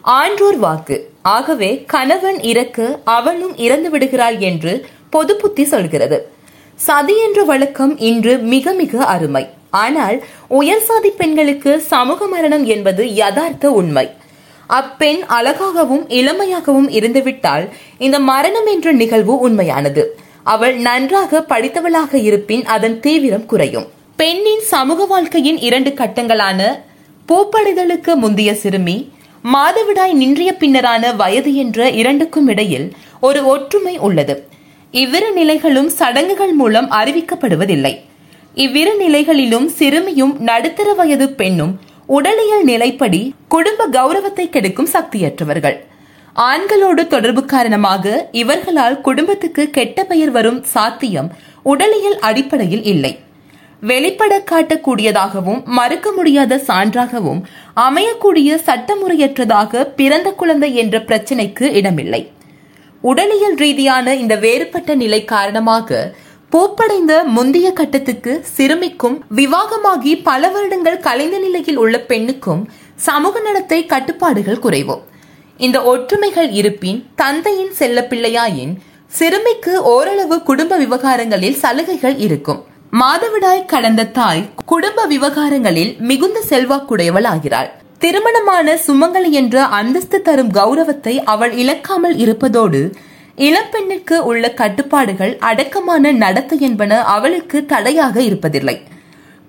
ஆன்றோர் 0.02 0.56
வாக்கு. 0.56 0.96
ஆகவே 1.22 1.84
கணவன் 1.92 2.38
இறக்க 2.40 2.98
அவளும் 3.04 3.54
இறந்து 3.56 3.90
விடுகிறாள் 3.90 4.38
என்று 4.38 4.72
பொது 5.10 5.36
புத்தி 5.36 5.64
சொல்கிறது. 5.64 6.18
சதி 6.74 7.14
என்ற 7.18 7.44
வழக்கம் 7.44 7.94
இன்று 8.10 8.38
மிக 8.54 8.72
மிக 8.72 9.04
அருமை. 9.04 9.44
ஆனால் 9.70 10.18
உயர் 10.48 10.84
சாதி 10.88 11.10
பெண்களுக்கு 11.10 11.80
சமூக 11.92 12.26
மரணம் 12.26 12.64
என்பது 12.64 13.14
யதார்த்த 13.14 13.70
உண்மை. 13.70 14.06
அப்பெண் 14.66 15.22
அழகாகவும் 15.38 16.04
இளமையாகவும் 16.08 16.90
இருந்துவிட்டால் 16.98 17.66
இந்த 17.98 18.18
மரணம் 18.18 18.66
என்ற 18.66 18.92
நிகழ்வு 18.92 19.36
உண்மையானது. 19.38 20.04
அவள் 20.42 20.76
நன்றாக 20.88 21.44
படித்தவளாக 21.48 22.14
இருப்பின் 22.28 22.64
அதன் 22.76 23.00
தீவிரம் 23.00 23.46
குறையும். 23.46 23.88
பெண்ணின் 24.18 24.62
சமூக 24.70 25.04
வாழ்க்கையின் 25.12 25.56
இரண்டு 25.66 25.90
கட்டங்களான 25.90 26.60
பூப்படைதலுக்கு 27.28 28.12
முந்தைய 28.14 28.50
சிறுமி 28.54 28.94
மாதவிடாய் 29.44 30.14
நின்றிய 30.20 30.50
பின்னரான 30.60 31.04
வயது 31.16 31.50
என்ற 31.62 31.88
இரண்டுக்கும் 32.00 32.48
இடையில் 32.48 32.86
ஒரு 33.20 33.40
ஒற்றுமை 33.44 33.94
உள்ளது. 33.98 34.34
இவ்விரு 35.02 35.30
நிலைகளும் 35.32 35.88
சடங்குகள் 35.98 36.54
மூலம் 36.60 36.88
அறிவிக்கப்படுவதில்லை. 36.90 37.94
இவ்விரு 38.64 38.92
நிலைகளிலும் 39.02 39.66
சிறுமியும் 39.78 40.34
நடுத்தர 40.50 40.94
வயது 41.00 41.28
பெண்ணும் 41.40 41.72
உடலியல் 42.18 42.64
நிலைப்படி 42.64 43.22
குடும்ப 43.48 43.88
கௌரவத்தை 43.98 44.46
கெடுக்கும் 44.48 44.92
சக்தியற்றவர்கள். 44.94 45.78
ஆண்களோடு 46.50 47.04
தொடர்பு 47.06 47.44
காரணமாக 47.54 48.14
இவர்களால் 48.42 49.00
குடும்பத்துக்கு 49.08 49.64
கெட்ட 49.70 50.04
பெயர் 50.04 50.34
வரும் 50.38 50.62
சாத்தியம் 50.76 51.30
உடலியல் 51.72 52.18
அடிப்படையில் 52.30 52.86
இல்லை. 52.94 53.14
வெளிப்பட 53.90 54.34
காட்டக்கூடியதாகவும் 54.50 55.62
மறுக்க 55.76 56.08
முடியாத 56.12 56.56
சான்றாகவும் 56.66 57.40
அமையக்கூடிய 57.86 58.58
சட்டமுறையற்றதாக 58.66 59.82
பிறந்த 60.00 60.28
குழந்தை 60.32 60.70
என்ற 60.74 60.96
பிரச்சினைக்கு 61.00 61.64
இடமில்லை. 61.78 62.22
உடலியல் 63.02 63.56
ரீதியான 63.62 64.14
இந்த 64.14 64.34
வேறுபட்ட 64.36 64.94
நிலை 64.94 65.20
காரணமாக 65.24 66.00
பூப்படைந்த 66.52 67.12
முந்தைய 67.36 67.68
கட்டத்துக்கு 67.72 68.32
சிறுமிக்கும் 68.54 69.16
விவாகமாகி 69.36 70.12
பல 70.22 70.48
வருடங்கள் 70.48 71.04
கலைந்த 71.08 71.36
நிலையில் 71.38 71.76
உள்ள 71.76 71.98
பெண்ணுக்கும் 71.98 72.64
சமூக 73.08 73.40
நடத்தை 73.40 73.80
கட்டுப்பாடுகள் 73.86 74.64
குறைவோம் 74.64 75.04
இந்த 75.56 75.78
ஒற்றுமைகள் 75.82 76.50
இருப்பின் 76.50 77.00
தந்தையின் 77.14 77.72
செல்ல 77.72 78.00
பிள்ளையாயின் 78.10 78.74
சிறுமிக்கு 79.10 79.74
ஓரளவு 79.94 80.36
குடும்ப 80.42 80.76
விவகாரங்களில் 80.76 81.60
சலுகைகள் 81.62 82.16
இருக்கும். 82.16 82.60
மாதவிடாய் 83.00 83.62
கடந்த 83.64 84.02
தாய் 84.06 84.42
குடும்ப 84.64 85.04
விவகாரங்களில் 85.06 85.92
மிகுந்த 85.98 86.38
செல்வாக்குடையவள் 86.48 87.26
ஆகிறாள் 87.30 87.70
திருமணமான 87.98 88.74
சுமங்கலி 88.86 89.30
என்ற 89.30 89.64
அந்தஸ்து 89.78 90.18
தரும் 90.22 90.50
கௌரவத்தை 90.50 91.14
அவள் 91.24 91.52
இழக்காமல் 91.52 92.16
இருப்பதோடு 92.16 92.80
இளம்பெண்ணுக்கு 93.38 94.18
உள்ள 94.30 94.50
கட்டுப்பாடுகள் 94.50 95.32
அடக்கமான 95.50 96.12
நடத்தை 96.12 96.58
என்பன 96.58 97.00
அவளுக்கு 97.14 97.60
தடையாக 97.66 98.20
இருப்பதில்லை. 98.20 98.76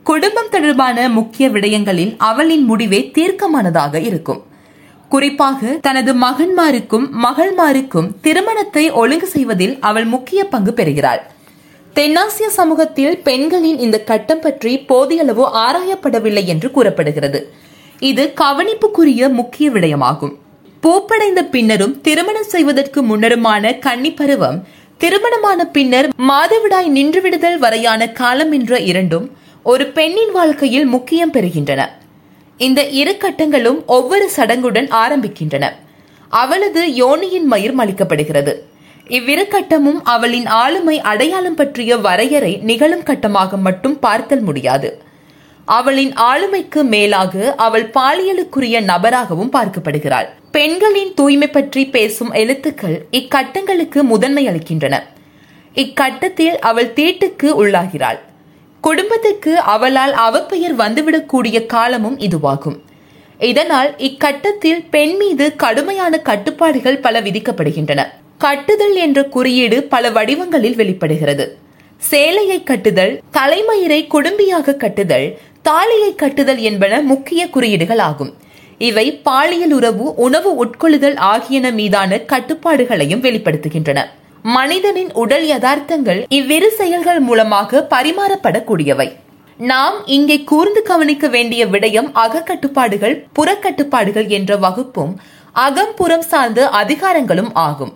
குடும்பம் 0.04 0.50
தொடர்பான 0.50 1.10
முக்கிய 1.10 1.50
விடயங்களில் 1.50 2.16
அவளின் 2.30 2.66
முடிவே 2.66 3.02
தீர்க்கமானதாக 3.18 4.02
இருக்கும். 4.02 4.42
குறிப்பாக 5.10 5.78
தனது 5.82 6.14
மகன்மாருக்கும் 6.26 7.08
மகள்மாருக்கும் 7.26 8.10
திருமணத்தை 8.22 8.88
ஒழுங்கு 8.92 9.28
செய்வதில் 9.28 9.78
அவள் 9.80 10.06
முக்கிய 10.06 10.44
பங்கு 10.46 10.74
பெறுகிறாள். 10.74 11.24
தென்னாசிய 11.98 12.46
சமூகத்தில் 12.60 13.18
பெண்களின் 13.18 13.80
இந்த 13.80 13.98
கட்டம் 14.00 14.40
பற்றி 14.40 14.72
போதியளவு 14.90 15.44
ஆராயப்படவில்லை 15.66 16.44
என்று 16.46 16.72
கூறப்படுகிறது. 16.72 17.40
இது 18.00 18.34
கவனிப்புக்குரிய 18.42 19.30
முக்கிய 19.30 19.70
விடயமாகும். 19.70 20.34
பூப்படைந்த 20.84 21.42
பின்னரும் 21.52 22.02
திருமணம் 22.02 22.50
செய்வதற்கு 22.54 23.04
முன்னருமான 23.04 23.74
கன்னி 23.80 24.12
பருவம் 24.12 24.58
திருமணமான 24.98 25.66
பின்னர் 25.66 26.10
மாதவிடாய் 26.32 26.90
நின்றுவிடுதல் 26.98 27.58
வரையான 27.58 28.12
காலம் 28.12 28.52
என்ற 28.52 28.80
இரண்டும் 28.80 29.38
ஒரு 29.64 29.88
பெண்ணின் 29.88 30.32
வாழ்க்கையில் 30.32 30.86
முக்கியம் 30.86 31.34
பெறுகின்றன. 31.34 31.82
இந்த 32.58 32.82
இரு 33.02 33.18
கட்டங்களும் 33.18 33.86
ஒவ்வொரு 33.86 34.30
சடங்குடன் 34.36 34.90
ஆரம்பிக்கின்றன. 35.06 35.66
அவளது 36.30 36.82
யோனியின் 36.82 37.50
மயிர் 37.54 37.80
மலிக்கப்படுகிறது. 37.80 38.54
இவ்விரு 39.08 39.48
கட்டமும் 39.48 40.04
அவளின் 40.04 40.46
ஆளுமை 40.46 41.02
அடையாளம் 41.02 41.56
பற்றிய 41.56 41.98
வரையறை 41.98 42.58
நிகழும் 42.58 43.04
கட்டமாக 43.04 43.58
மட்டும் 43.58 44.00
பார்த்தல் 44.00 44.42
முடியாது. 44.42 45.04
அவளின் 45.66 46.14
ஆளுமைக்கு 46.14 46.84
மேலாக 46.84 47.54
அவள் 47.56 47.90
பாலியலுக்குரிய 47.90 48.82
நபராகவும் 48.82 49.52
பார்க்கப்படுகிறாள். 49.54 50.26
பெண்களின் 50.52 51.14
தூய்மை 51.14 51.48
பற்றி 51.48 51.86
பேசும் 51.86 52.32
எழுத்துக்கள் 52.32 53.06
இக்கட்டங்களுக்கு 53.12 54.02
முதன்மை 54.02 54.48
அளிக்கின்றன. 54.48 55.00
இக்கட்டத்தில் 55.76 56.58
அவள் 56.60 56.94
தீட்டுக்கு 56.94 57.44
உள்ளாகிறாள். 57.44 58.20
குடும்பத்துக்கு 58.82 59.60
அவளால் 59.60 60.14
அவப்பெயர் 60.14 60.76
வந்துவிடக்கூடிய 60.76 61.66
காலமும் 61.66 62.20
இதுவாகும். 62.20 62.80
இதனால் 63.40 63.96
இக்கட்டத்தில் 63.98 64.84
பெண் 64.90 65.16
மீது 65.16 65.56
கடுமையான 65.56 66.18
கட்டுப்பாடுகள் 66.18 66.98
பல 66.98 67.22
விதிக்கப்படுகின்றன. 67.22 68.02
கட்டுதல் 68.44 68.96
என்ற 69.04 69.20
குறியீடு 69.34 69.78
பல 69.92 70.10
வடிவங்களில் 70.16 70.78
வெளிப்படுகிறது. 70.80 71.46
சேலையை 72.02 72.58
கட்டுதல் 72.70 73.14
தலைமயிரை 73.38 74.00
குடும்பியாக 74.14 74.76
கட்டுதல் 74.84 75.28
தாலியை 75.68 76.10
கட்டுதல் 76.22 76.62
என்பன 76.70 77.00
முக்கிய 77.12 77.42
குறியீடுகள் 77.56 78.02
ஆகும். 78.08 78.32
இவை 78.88 79.06
பாலியல் 79.28 79.76
உறவு 79.78 80.06
உணவு 80.26 80.52
உட்கொள்ளுதல் 80.64 81.18
ஆகியன 81.32 81.72
மீதான 81.80 82.20
கட்டுப்பாடுகளையும் 82.32 83.24
வெளிப்படுத்துகின்றன. 83.28 84.00
மனிதனின் 84.58 85.12
உடல் 85.24 85.48
யதார்த்தங்கள் 85.54 86.22
இவ்விரு 86.40 86.70
செயல்கள் 86.82 87.22
மூலமாக 87.30 87.88
பரிமாறப்படக்கூடியவை. 87.96 89.10
நாம் 89.72 89.98
இங்கே 90.18 90.38
கூர்ந்து 90.52 90.82
கவனிக்க 90.92 91.28
வேண்டிய 91.38 91.64
விடயம் 91.74 92.12
அகக்கட்டுப்பாடுகள் 92.26 93.18
புறக்கட்டுப்பாடுகள் 93.40 94.30
என்ற 94.40 94.58
வகுப்பும் 94.68 95.16
அகம் 95.68 95.96
புறம் 96.00 96.30
சார்ந்த 96.34 96.62
அதிகாரங்களும் 96.84 97.52
ஆகும். 97.68 97.94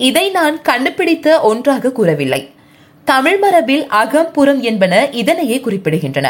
இதை 0.00 0.30
நான் 0.30 0.62
கண்டுபிடித்த 0.62 1.40
ஒன்றாக 1.40 1.90
கூறவில்லை. 1.92 2.50
தமிழ் 3.04 3.38
மரபில் 3.38 3.86
அகம் 3.86 4.30
புறம் 4.30 4.60
என்பன 4.60 5.08
இதனையே 5.08 5.60
குறிப்பிடுகின்றன. 5.64 6.28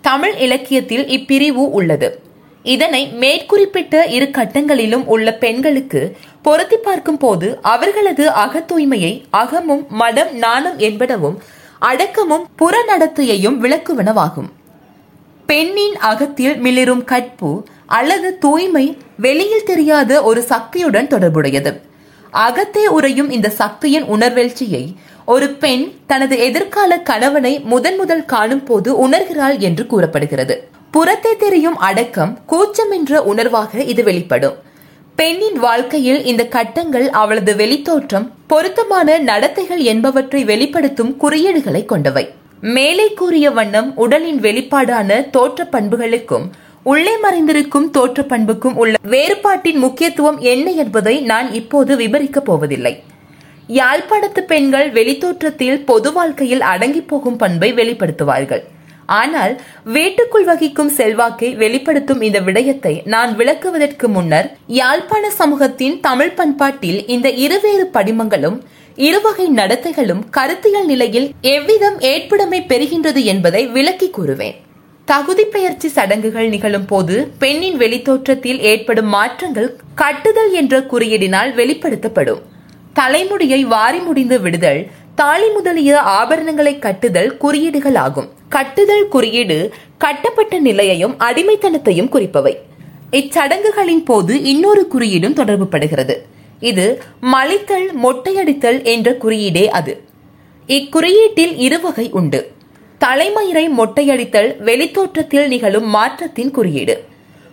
தமிழ் 0.00 0.34
இலக்கியத்தில் 0.36 1.04
இப்பிரிவு 1.06 1.64
உள்ளது. 1.78 2.22
இதனை 2.62 3.12
மேற்குறிப்பிட்ட 3.20 4.06
இரு 4.06 4.24
கட்டங்களிலும் 4.24 5.04
உள்ள 5.04 5.32
பெண்களுக்கு 5.34 6.16
பொருத்தி 6.42 6.76
பார்க்கும் 6.76 7.16
போது 7.16 7.58
அவர்களது 7.62 8.28
அகத்தூய்மையை 8.28 9.22
அகமும் 9.30 9.86
மடம் 9.88 10.36
நாணம் 10.36 10.78
என்பனவும் 10.78 11.36
அடக்கமும் 11.80 12.46
புறநடத்தையையும் 12.58 13.60
விளக்குவனவாகும். 13.64 14.50
பெண்ணின் 15.46 15.96
அகத்தில் 15.96 16.58
மிளிரும் 16.58 17.04
கற்பு 17.04 17.64
அல்லது 17.86 18.38
தூய்மை 18.38 18.96
வெளியில் 19.16 19.64
தெரியாத 19.64 20.22
ஒரு 20.22 20.42
சக்தியுடன் 20.42 21.08
தொடர்புடையது. 21.08 21.88
அகத்தே 22.30 22.86
உறையும் 22.86 23.30
இந்த 23.30 23.48
சக்தியின் 23.48 24.04
உணர்வெழ்ச்சியை 24.04 24.94
ஒரு 25.24 25.48
பெண் 25.50 25.92
தனது 26.06 26.38
எதிர்கால 26.38 26.98
கணவனை 26.98 27.60
முதன் 27.60 27.96
முதல் 27.96 28.24
காணும் 28.24 28.64
போது 28.64 29.08
உணர்கிறாள் 29.08 29.58
என்று 29.58 29.86
கூறப்படுகிறது. 29.86 30.68
புறத்தை 30.90 31.36
தெரியும் 31.36 31.76
அடக்கம் 31.76 32.38
கூச்சம் 32.46 32.90
என்ற 32.90 33.20
உணர்வாக 33.20 33.86
இது 33.86 34.02
வெளிப்படும். 34.02 34.54
பெண்ணின் 35.16 35.58
வாழ்க்கையில் 35.58 36.24
இந்த 36.24 36.46
கட்டங்கள் 36.46 37.10
அவளது 37.10 37.54
வெளித்தோற்றம் 37.54 38.28
பொருத்தமான 38.46 39.18
நடத்தைகள் 39.18 39.78
என்பவற்றை 39.78 40.44
வெளிப்படுத்தும் 40.44 41.16
குறியீடுகளை 41.20 41.84
கொண்டவை. 41.84 42.34
மேலே 42.60 43.12
கூறிய 43.12 43.50
வண்ணம் 43.50 43.96
உடலின் 43.96 44.40
வெளிப்பாடான 44.40 45.30
தோற்ற 45.30 45.64
பண்புகளுக்கும் 45.72 46.50
உள்ளே 46.82 47.14
மறைந்திருக்கும் 47.22 47.90
தோற்ற 47.90 48.22
பண்புக்கும் 48.22 48.76
உள்ள 48.82 48.94
வேறுபாட்டின் 49.02 49.80
முக்கியத்துவம் 49.84 50.38
என்ன 50.52 50.70
என்பதை 50.70 51.20
நான் 51.20 51.48
இப்போது 51.52 51.96
விவரிக்கப் 51.96 52.46
போவதில்லை. 52.48 52.92
யாழ்ப்பாணத்து 53.78 54.42
பெண்கள் 54.52 54.88
வெளித்தோற்றத்தில் 54.90 55.84
பொது 55.84 56.12
வாழ்க்கையில் 56.12 56.60
அடங்கி 56.60 57.00
போகும் 57.00 57.36
பண்பை 57.36 57.72
வெளிப்படுத்துவார்கள். 57.72 58.62
ஆனால் 59.06 59.60
வீட்டுக்குள் 59.84 60.44
வகிக்கும் 60.44 60.92
செல்வாக்கை 60.98 61.50
வெளிப்படுத்தும் 61.54 62.20
இந்த 62.20 62.40
விடயத்தை 62.40 63.02
நான் 63.04 63.36
விளக்குவதற்கு 63.36 64.08
முன்னர் 64.08 64.48
யாழ்ப்பாண 64.66 65.30
சமூகத்தின் 65.30 66.00
தமிழ் 66.00 66.34
பண்பாட்டில் 66.40 67.00
இந்த 67.06 67.30
இருவேறு 67.44 67.86
படிமங்களும் 67.94 68.58
இருவகை 68.96 69.48
நடத்தைகளும் 69.50 70.24
கருத்தியல் 70.30 70.86
நிலையில் 70.86 71.30
எவ்விதம் 71.40 72.00
ஏற்புடைமை 72.12 72.62
பெறுகின்றது 72.72 73.22
என்பதை 73.24 73.66
விளக்கி 73.66 74.10
கூறுவேன். 74.10 74.58
தகுதி 75.10 75.44
பெயர்ச்சி 75.44 75.88
சடங்குகள் 75.88 76.48
நிகழும் 76.48 76.86
போது 76.86 77.30
பெண்ணின் 77.38 77.76
வெளித்தோற்றத்தில் 77.76 78.60
ஏற்படும் 78.60 79.06
மாற்றங்கள் 79.06 79.76
கட்டுதல் 79.94 80.52
என்ற 80.52 80.80
குறியீடினால் 80.80 81.50
வெளிப்படுத்தப்படும். 81.54 82.40
தலைமுடியை 82.92 83.64
வாரி 83.64 83.98
முடிந்து 83.98 84.40
விடுதல் 84.40 84.86
தாலி 85.14 85.48
முதலிய 85.48 86.00
ஆபரணங்களை 86.00 86.78
கட்டுதல் 86.78 87.36
குறியீடுகள் 87.36 87.94
ஆகும். 87.94 88.28
கட்டுதல் 88.48 89.08
குறியீடு 89.08 89.72
கட்டப்பட்ட 89.98 90.58
நிலையையும் 90.58 91.16
அடிமைத்தனத்தையும் 91.18 92.12
குறிப்பவை. 92.14 92.54
இச்சடங்குகளின் 93.10 94.04
போது 94.04 94.42
இன்னொரு 94.42 94.88
குறியீடும் 94.94 95.32
தொடர்பு 95.32 95.66
படுகிறது 95.66 96.26
இது 96.60 97.02
மலித்தல் 97.20 97.90
மொட்டையடித்தல் 98.04 98.84
என்ற 98.84 99.16
குறியீடே 99.16 99.68
அது. 99.68 100.02
இக்குறியீட்டில் 100.66 101.56
இருவகை 101.56 102.10
உண்டு. 102.10 102.58
தலைமயிரை 103.04 103.66
மொட்டையடித்தல் 103.78 104.50
வெளித்தோற்றத்தில் 104.62 105.46
நிகழும் 105.46 105.86
மாற்றத்தின் 105.88 106.50
குறியீடு. 106.50 106.94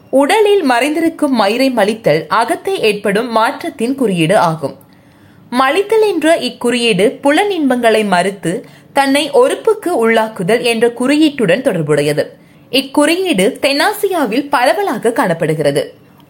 உடலில் 0.10 0.64
மறைந்திருக்கும் 0.70 1.36
மயிரை 1.42 1.70
மலித்தல் 1.70 2.22
அகத்தை 2.30 2.80
ஏற்படும் 2.80 3.30
மாற்றத்தின் 3.32 3.96
குறியீடு 3.96 4.38
ஆகும். 4.38 4.76
மலித்தல் 5.50 6.06
என்ற 6.08 6.38
இக்குறியீடு 6.40 7.06
புலன் 7.22 7.52
இன்பங்களை 7.52 8.04
மறுத்து 8.04 8.66
தன்னை 8.94 9.24
ஒருப்புக்கு 9.32 9.94
உள்ளாக்குதல் 10.04 10.62
என்ற 10.62 10.88
குறியீட்டுடன் 11.00 11.62
தொடர்புடையது. 11.62 12.26
இக்குறியீடு 12.72 13.46
தென்னாசியாவில் 13.66 14.50
பரவலாக 14.50 15.12
காணப்படுகிறது. 15.12 15.84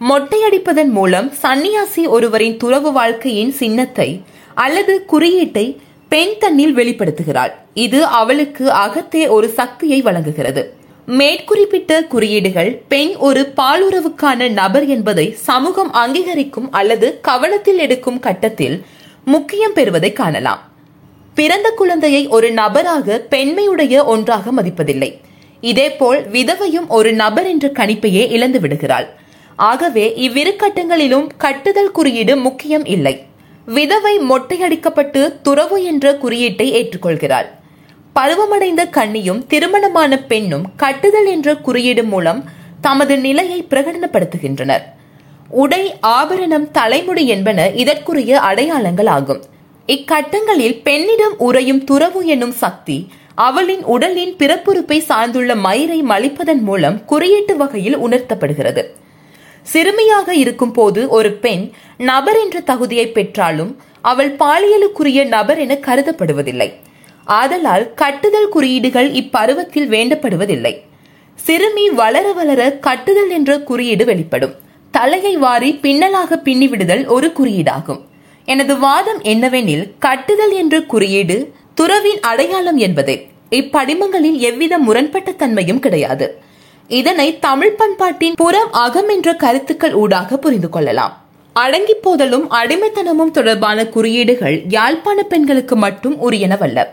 மொட்டையடிப்பதன் 0.08 0.92
மூலம் 0.98 1.32
சன்னியாசி 1.42 2.02
ஒருவரின் 2.06 2.56
துறவு 2.56 2.92
வாழ்க்கையின் 2.92 3.52
சின்னத்தை 3.52 4.22
அல்லது 4.54 5.04
குறியீட்டை 5.04 5.66
பெண் 6.08 6.38
தன்னில் 6.38 6.76
வெளிப்படுத்துகிறாள். 6.76 7.52
இது 7.74 8.04
அவளுக்கு 8.04 8.70
அகத்தே 8.70 9.28
ஒரு 9.28 9.48
சக்தியை 9.48 10.02
வழங்குகிறது. 10.02 10.62
மேற்குறிப்பிட்ட 11.06 12.04
குறியீடுகள் 12.04 12.82
பெண் 12.88 13.14
ஒரு 13.14 13.52
பாலுறவுக்கான 13.56 14.50
நபர் 14.50 14.86
என்பதை 14.86 15.32
சமூகம் 15.32 15.92
அங்கீகரிக்கும் 15.92 16.68
அல்லது 16.70 17.20
கவனத்தில் 17.20 17.78
எடுக்கும் 17.78 18.18
கட்டத்தில் 18.20 18.84
முக்கியம் 19.24 19.72
பெறுவதை 19.72 20.12
காணலாம். 20.12 20.62
பிறந்த 21.34 21.70
குழந்தையை 21.70 22.28
ஒரு 22.28 22.50
நபராக 22.52 23.26
பெண்மையுடைய 23.30 24.04
ஒன்றாக 24.04 24.52
மதிப்பதில்லை. 24.52 25.10
இதேபோல் 25.60 26.30
விதவையும் 26.30 26.88
ஒரு 26.88 27.12
நபர் 27.12 27.46
என்ற 27.46 27.68
கணிப்பையே 27.68 28.30
இழந்து 28.30 28.60
விடுகிறாள். 28.60 29.08
ஆகவே 29.56 30.14
இவ்விரு 30.14 30.56
கட்டங்களிலும் 30.58 31.26
கட்டுதல் 31.38 31.90
குறியீடு 31.90 32.36
முக்கியம் 32.36 32.84
இல்லை. 32.84 33.26
விதவை 33.76 34.18
மொட்டையடிக்கப்பட்டு 34.18 35.40
துறவு 35.42 35.84
என்ற 35.84 36.14
குறியீட்டை 36.14 36.66
ஏற்றுக்கொள்கிறாள். 36.78 37.48
பருவமடைந்த 38.14 38.82
கண்ணியும் 38.90 39.46
திருமணமான 39.46 40.18
பெண்ணும் 40.18 40.64
கட்டுதல் 40.76 41.26
என்ற 41.26 41.56
குறியீடு 41.56 42.04
மூலம் 42.04 42.44
தமது 42.80 43.18
நிலையை 43.18 43.66
பிரகடனப்படுத்துகின்றனர். 43.70 44.84
உடை 45.48 45.96
ஆபரணம் 46.00 46.70
தலைமுடி 46.70 47.26
என்பன 47.26 47.70
இதற்குரிய 47.70 48.40
அடையாளங்கள் 48.40 49.06
ஆகும். 49.06 49.42
இக்கட்டங்களில் 49.86 50.80
பெண்ணிடம் 50.82 51.36
உறையும் 51.38 51.84
துறவு 51.84 52.26
என்னும் 52.26 52.52
சக்தி 52.52 53.08
அவளின் 53.34 53.84
உடலின் 53.84 54.34
பிறப்புறுப்பை 54.36 54.98
சார்ந்துள்ள 54.98 55.54
மயிரை 55.56 56.02
மலிப்பதன் 56.02 56.60
மூலம் 56.60 57.04
குறியீட்டு 57.04 57.56
வகையில் 57.56 57.98
உணர்த்தப்படுகிறது. 57.98 58.82
சிறுமியாக 59.72 60.34
இருக்கும் 60.34 60.72
போது 60.72 61.00
ஒரு 61.08 61.30
பெண் 61.44 61.64
நபர் 62.10 62.38
என்ற 62.42 62.60
தகுதியை 62.60 63.06
பெற்றாலும் 63.16 63.72
அவள் 64.02 64.30
பாலியலுக்குரிய 64.36 65.26
நபர் 65.26 65.58
என 65.58 65.74
கருதப்படுவதில்லை. 65.86 66.68
ஆதலால் 67.24 67.84
கட்டுதல் 67.94 68.48
குறியீடுகள் 68.48 69.08
இப்பருவத்தில் 69.12 69.88
வேண்டப்படுவதில்லை. 69.94 70.74
சிறுமி 71.34 71.84
வளர 71.90 72.32
வளர 72.32 72.62
கட்டுதல் 72.86 73.30
என்ற 73.30 73.58
குறியீடு 73.60 74.04
வெளிப்படும். 74.04 74.54
தலையை 74.90 75.36
வாரி 75.36 75.70
பின்னலாக 75.82 76.40
பின்னிவிடுதல் 76.44 77.04
ஒரு 77.06 77.28
குறியீடாகும். 77.38 78.00
எனது 78.44 78.74
வாதம் 78.78 79.20
என்னவெனில் 79.22 79.86
கட்டுதல் 79.98 80.52
என்ற 80.52 80.80
குறியீடு 80.92 81.36
துறவின் 81.74 82.20
அடையாளம் 82.20 82.76
என்பதே. 82.76 83.16
இப்படிமங்களில் 83.50 84.38
எவ்வித 84.48 84.78
முரண்பட்ட 84.78 85.30
தன்மையும் 85.32 85.78
கிடையாது. 85.78 86.26
இதனை 86.88 87.38
தமிழ் 87.38 87.72
பண்பாட்டின் 87.72 88.34
புறம் 88.34 88.72
அகம் 88.72 89.08
என்ற 89.08 89.34
கருத்துக்கள் 89.34 89.92
ஊடாக 89.92 90.36
புரிந்து 90.36 90.68
கொள்ளலாம். 90.68 91.24
அடங்கி 91.52 91.94
போதலும் 91.94 92.50
அடிமைத்தனமும் 92.50 93.30
தொடர்பான 93.30 93.86
குறியீடுகள் 93.86 94.62
யாழ்ப்பாண 94.68 95.22
பெண்களுக்கு 95.22 95.76
மட்டும் 95.76 96.30
உரியனவல்ல. 96.30 96.84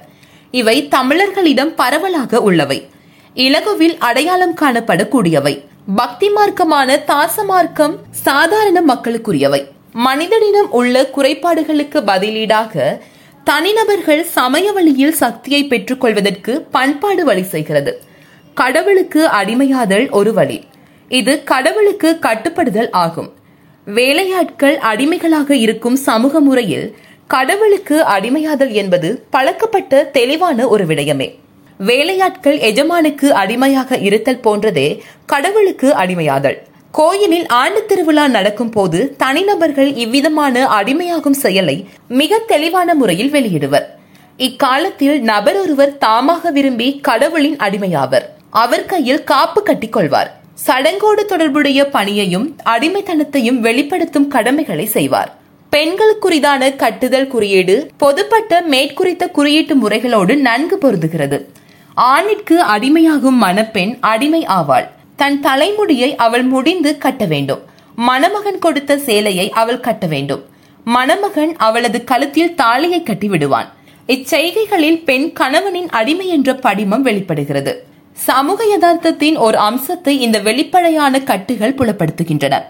இவை 0.51 0.88
தமிழர்களிடம் 0.88 1.73
பரவலாக 1.75 2.41
உள்ளவை. 2.41 2.89
இலகுவில் 3.34 3.97
அடையாளம் 3.97 4.55
காணப்படக்கூடியவை. 4.55 5.65
பக்தி 5.95 6.29
மார்க்கமான 6.29 7.03
தாச 7.03 7.43
மார்க்கம் 7.43 7.97
சாதாரண 8.12 8.81
மக்களுக்குரியவை. 8.93 9.67
மனிதனிடம் 9.93 10.71
உள்ள 10.71 11.10
குறைபாடுகளுக்கு 11.17 12.01
பதிலீடாக 12.01 12.99
தனிநபர்கள் 13.43 14.23
சமய 14.23 14.71
வழியில் 14.71 15.13
சக்தியை 15.13 15.65
பெற்றுக் 15.65 16.01
கொள்வதற்கு 16.01 16.62
பண்பாடு 16.62 17.25
வழி 17.25 17.43
செய்கிறது. 17.43 18.13
கடவுளுக்கு 18.55 19.21
அடிமையாதல் 19.27 20.09
ஒரு 20.09 20.33
வழி. 20.33 20.63
இது 21.09 21.43
கடவுளுக்கு 21.43 22.19
கட்டுப்படுதல் 22.19 22.89
ஆகும். 22.89 23.33
வேலையாட்கள் 23.85 24.77
அடிமைகளாக 24.77 25.55
இருக்கும் 25.55 25.95
சமூக 25.95 26.39
முறையில் 26.39 26.85
கடவுளுக்கு 27.27 28.01
அடிமையாதல் 28.01 28.71
என்பது 28.71 29.09
பழக்கப்பட்ட 29.29 30.03
தெளிவான 30.03 30.67
ஒரு 30.67 30.85
விடயமே. 30.85 31.27
வேலையாட்கள் 31.77 32.57
எஜமானுக்கு 32.59 33.33
அடிமையாக 33.33 33.97
இருத்தல் 33.97 34.39
போன்றதே 34.39 35.03
கடவுளுக்கு 35.25 35.91
அடிமையாதல். 35.91 36.57
கோயிலில் 36.91 37.47
ஆண்டு 37.47 37.85
திருவிழா 37.85 38.27
நடக்கும் 38.27 38.69
போது 38.69 39.15
தனிநபர்கள் 39.17 39.93
இவ்விதமான 39.93 40.65
அடிமையாகும் 40.79 41.39
செயலை 41.43 41.87
மிக 42.07 42.37
தெளிவான 42.37 42.93
முறையில் 42.93 43.31
வெளியிடுவர். 43.31 43.89
இக்காலத்தில் 44.37 45.21
நபர் 45.21 45.59
ஒருவர் 45.59 45.97
தாமாக 45.97 46.51
விரும்பி 46.51 46.99
கடவுளின் 46.99 47.55
அடிமையாவர். 47.55 48.33
அவர் 48.61 48.85
கையில் 48.85 49.23
காப்பு 49.23 49.63
கட்டிக் 49.63 49.93
கொள்வார் 49.93 50.29
சடங்கோடு 50.65 51.25
தொடர்புடைய 51.25 51.79
பணியையும் 51.89 52.45
அடிமைத்தனத்தையும் 52.65 53.57
வெளிப்படுத்தும் 53.65 54.27
கடமைகளை 54.27 54.85
செய்வார். 54.85 55.31
பெண்களுக்குரிதான 55.71 56.75
கட்டுதல் 56.75 57.27
குறியீடு 57.27 57.75
பொதுப்பட்ட 57.97 58.61
மேற்குறித்த 58.61 59.27
குறியீட்டு 59.27 59.75
முறைகளோடு 59.75 60.35
நன்கு 60.35 60.77
பொருந்துகிறது. 60.81 61.39
ஆணிற்கு 61.95 62.57
அடிமையாகும் 62.75 63.39
மணப்பெண் 63.45 63.97
அடிமை 63.99 64.45
ஆவாள். 64.45 64.87
தன் 65.15 65.39
தலைமுடியை 65.39 66.15
அவள் 66.15 66.43
முடிந்து 66.43 66.97
கட்ட 66.97 67.25
வேண்டும். 67.25 67.63
மணமகன் 67.95 68.59
கொடுத்த 68.59 68.97
சேலையை 68.97 69.49
அவள் 69.49 69.79
கட்ட 69.79 70.05
வேண்டும். 70.05 70.45
மணமகன் 70.83 71.55
அவளது 71.57 72.03
கழுத்தில் 72.03 72.55
தாலியை 72.55 73.03
கட்டி 73.03 73.27
விடுவான் 73.27 73.69
இச்செய்கைகளில் 74.07 75.03
பெண் 75.03 75.27
கணவனின் 75.33 75.89
அடிமை 75.89 76.27
என்ற 76.27 76.53
படிமம் 76.53 77.01
வெளிப்படுகிறது. 77.01 77.73
சமூக 78.15 78.65
யதார்த்தத்தின் 78.65 79.38
ஒரு 79.38 79.58
அம்சத்தை 79.58 80.21
இந்த 80.21 80.39
வெளிப்படையான 80.39 81.19
கட்டுகள் 81.19 81.73
புலப்படுத்துகின்றன. 81.73 82.62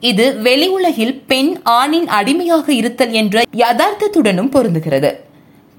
இது 0.00 0.36
வெளி 0.36 0.68
உலகில் 0.68 1.22
பெண் 1.26 1.60
ஆணின் 1.62 2.08
அடிமையாக 2.08 2.72
இருத்தல் 2.72 3.10
என்ற 3.10 3.42
யதார்த்தத்துடனும் 3.56 4.50
பொருந்துகிறது. 4.54 5.14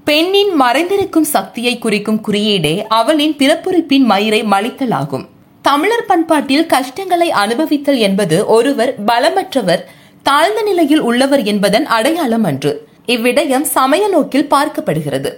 பெண்ணின் 0.04 0.60
மறைந்திருக்கும் 0.60 1.28
சக்தியை 1.34 1.78
குறிக்கும் 1.78 2.20
குறியீடே 2.20 2.84
அவளின் 2.88 3.36
பிறப்புறுப்பின் 3.38 4.04
மயிரை 4.04 4.42
மலித்தல் 4.44 4.90
ஆகும். 4.90 5.28
தமிழர் 5.62 6.06
பண்பாட்டில் 6.06 6.66
கஷ்டங்களை 6.66 7.30
அனுபவித்தல் 7.30 7.98
என்பது 7.98 8.46
ஒருவர் 8.46 8.94
பலமற்றவர் 9.06 9.82
தாழ்ந்த 10.22 10.62
நிலையில் 10.62 11.00
உள்ளவர் 11.00 11.42
என்பதன் 11.42 11.86
அடையாளம் 11.86 12.44
அன்று. 12.44 12.88
இவ்விடயம் 13.06 13.62
சமய 13.62 14.08
நோக்கில் 14.08 14.48
பார்க்கப்படுகிறது. 14.50 15.32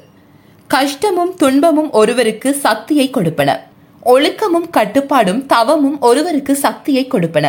கஷ்டமும் 0.66 1.34
துன்பமும் 1.34 1.90
ஒருவருக்கு 1.90 2.54
சக்தியை 2.54 3.10
கொடுப்பன. 3.10 3.50
ஒழுக்கமும் 4.04 4.70
கட்டுப்பாடும் 4.70 5.46
தவமும் 5.46 6.00
ஒருவருக்கு 6.00 6.56
சக்தியை 6.56 7.08
கொடுப்பன. 7.08 7.46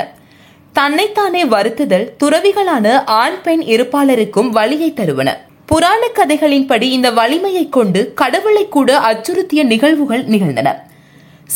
தன்னைத்தானே 0.73 1.45
வருத்துதல் 1.45 2.09
துறவிகளான 2.23 3.03
ஆண் 3.05 3.41
பெண் 3.41 3.61
இருப்பாளருக்கும் 3.61 4.49
வழியை 4.49 4.93
தருவன. 4.93 5.37
புராண 5.65 6.07
கதைகளின்படி 6.15 6.81
இந்த 6.81 7.11
வலிமையை 7.11 7.69
கொண்டு 7.69 8.13
கடவுளை 8.13 8.67
கூட 8.67 8.99
அச்சுறுத்திய 8.99 9.63
நிகழ்வுகள் 9.63 10.23
நிகழ்ந்தன. 10.23 10.87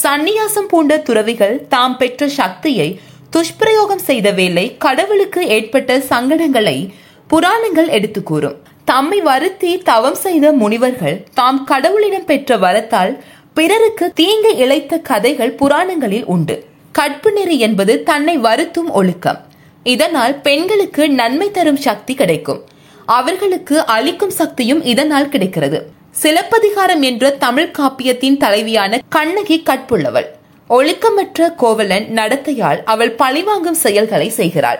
சந்நியாசம் 0.03 0.67
பூண்ட 0.67 0.97
துறவிகள் 0.97 1.67
தாம் 1.67 1.97
பெற்ற 1.97 2.27
சக்தியை 2.27 2.99
துஷ்பிரயோகம் 3.29 3.99
செய்த 3.99 4.31
வேளை 4.31 4.77
கடவுளுக்கு 4.77 5.47
ஏற்பட்ட 5.47 5.97
சங்கடங்களை 5.97 6.89
புராணங்கள் 7.27 7.87
எடுத்து 7.87 8.23
கூறும். 8.23 8.57
தம்மை 8.85 9.21
வருத்தி 9.21 9.77
தவம் 9.77 10.15
செய்த 10.15 10.51
முனிவர்கள் 10.51 11.23
தாம் 11.33 11.67
கடவுளிடம் 11.71 12.25
பெற்ற 12.25 12.57
வரத்தால் 12.57 13.23
பிறருக்கு 13.53 14.13
தீங்கு 14.13 14.55
இழைத்த 14.55 14.97
கதைகள் 14.97 15.51
புராணங்களில் 15.51 16.25
உண்டு. 16.25 16.65
கற்பு 16.91 17.31
நெறி 17.31 17.59
என்பது 17.59 18.03
தன்னை 18.03 18.37
வருத்தும் 18.37 18.89
ஒழுக்கம். 18.89 19.39
இதனால் 19.83 20.41
பெண்களுக்கு 20.41 21.09
நன்மை 21.09 21.51
தரும் 21.51 21.75
சக்தி 21.75 22.13
கிடைக்கும். 22.13 22.63
அவர்களுக்கு 23.05 23.85
அளிக்கும் 23.85 24.29
சக்தியும் 24.29 24.83
இதனால் 24.83 25.29
கிடைக்கிறது. 25.29 25.91
சிலப்பதிகாரம் 26.11 27.01
என்ற 27.01 27.29
தமிழ் 27.29 27.71
காப்பியத்தின் 27.77 28.37
தலைவியான 28.37 28.99
கண்ணகி 29.09 29.63
கற்புள்ளவள். 29.65 30.25
ஒழுக்கமற்ற 30.69 31.55
கோவலன் 31.55 32.07
நடத்தையால் 32.13 32.83
அவள் 32.85 33.11
பழிவாங்கும் 33.11 33.81
செயல்களை 33.85 34.29
செய்கிறாள். 34.29 34.79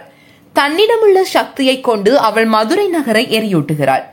தன்னிடமுள்ள 0.54 1.24
சக்தியை 1.24 1.82
கொண்டு 1.82 2.20
அவள் 2.20 2.46
மதுரை 2.46 2.88
நகரை 2.88 3.28
எரியூட்டுகிறாள். 3.28 4.04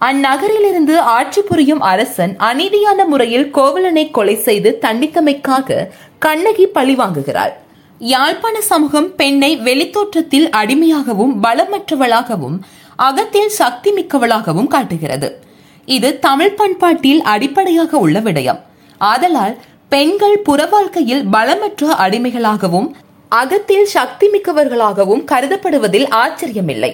அந்நகரிலிருந்து 0.00 0.96
ஆட்சி 0.96 1.42
புரியும் 1.42 1.80
அரசன் 1.80 2.36
அநீதியான 2.38 3.06
முறையில் 3.06 3.50
கோவலனை 3.50 4.10
கொலை 4.10 4.36
செய்து 4.36 4.78
தண்டித்தமைக்காக 4.82 5.86
கண்ணகி 6.18 6.66
பழிவாங்குகிறாள் 6.74 7.54
யாழ்ப்பாண 7.98 8.60
சமூகம் 8.60 9.14
பெண்ணை 9.16 9.56
வெளித்தோற்றத்தில் 9.56 10.48
அடிமையாகவும் 10.50 11.32
பலமற்றவளாகவும் 11.42 12.58
அகத்தில் 12.96 13.48
சக்தி 13.48 13.90
மிக்கவளாகவும் 13.92 14.66
காட்டுகிறது. 14.66 15.42
இது 15.84 16.18
தமிழ் 16.18 16.54
பண்பாட்டில் 16.54 17.22
அடிப்படையாக 17.22 17.98
உள்ள 17.98 18.20
விடயம். 18.20 18.60
ஆதலால் 18.98 19.56
பெண்கள் 19.88 20.38
புற 20.38 20.66
வாழ்க்கையில் 20.66 21.26
பலமற்ற 21.26 21.90
அடிமைகளாகவும் 22.06 22.88
அகத்தில் 23.28 23.86
சக்தி 23.86 24.26
மிக்கவர்களாகவும் 24.28 25.24
கருதப்படுவதில் 25.24 26.08
ஆச்சரியமில்லை. 26.22 26.92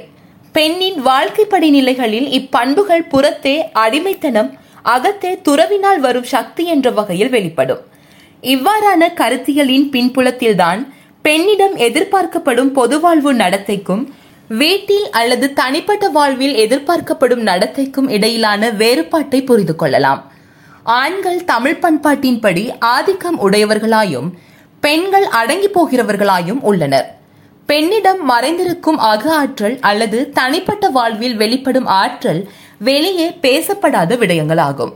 பெண்ணின் 0.56 0.98
வாழ்க்கை 1.02 1.44
படிநிலைகளில் 1.44 2.26
இப்பண்புகள் 2.38 3.08
புறத்தே 3.08 3.70
அடிமைத்தனம் 3.72 4.50
அகத்தே 4.84 5.30
துறவினால் 5.48 5.98
வரும் 5.98 6.28
சக்தி 6.32 6.64
என்ற 6.66 6.90
வகையில் 6.90 7.30
வெளிப்படும். 7.30 7.80
இவ்வாறான 8.42 9.08
கருத்தியலின் 9.16 9.86
பின்புலத்தில்தான் 9.94 10.80
பெண்ணிடம் 11.22 11.76
எதிர்பார்க்கப்படும் 11.76 12.70
பொதுவாழ்வு 12.76 13.32
நடத்தைக்கும் 13.32 14.04
வீட்டில் 14.48 15.10
அல்லது 15.10 15.52
தனிப்பட்ட 15.52 16.08
வாழ்வில் 16.08 16.54
எதிர்பார்க்கப்படும் 16.54 17.44
நடத்தைக்கும் 17.46 18.08
இடையிலான 18.08 18.70
வேறுபாட்டை 18.70 19.42
புரிந்து 19.42 19.76
கொள்ளலாம். 19.76 20.32
ஆண்கள் 20.82 21.44
தமிழ் 21.44 21.80
பண்பாட்டின்படி 21.82 22.64
ஆதிக்கம் 22.78 23.40
உடையவர்களாயும் 23.50 24.30
பெண்கள் 24.80 25.24
அடங்கி 25.24 25.68
போகிறவர்களாயும் 25.68 26.60
உள்ளனர். 26.60 27.08
பெண்ணிடம் 27.66 28.30
மறைந்திருக்கும் 28.30 28.98
அக 29.12 29.32
ஆற்றல் 29.34 29.76
அல்லது 29.80 30.30
தனிப்பட்ட 30.30 30.88
வாழ்வில் 30.88 31.36
வெளிப்படும் 31.36 31.86
ஆற்றல் 31.86 32.48
வெளியே 32.78 33.28
பேசப்படாத 33.40 34.16
விடயங்களாகும். 34.16 34.92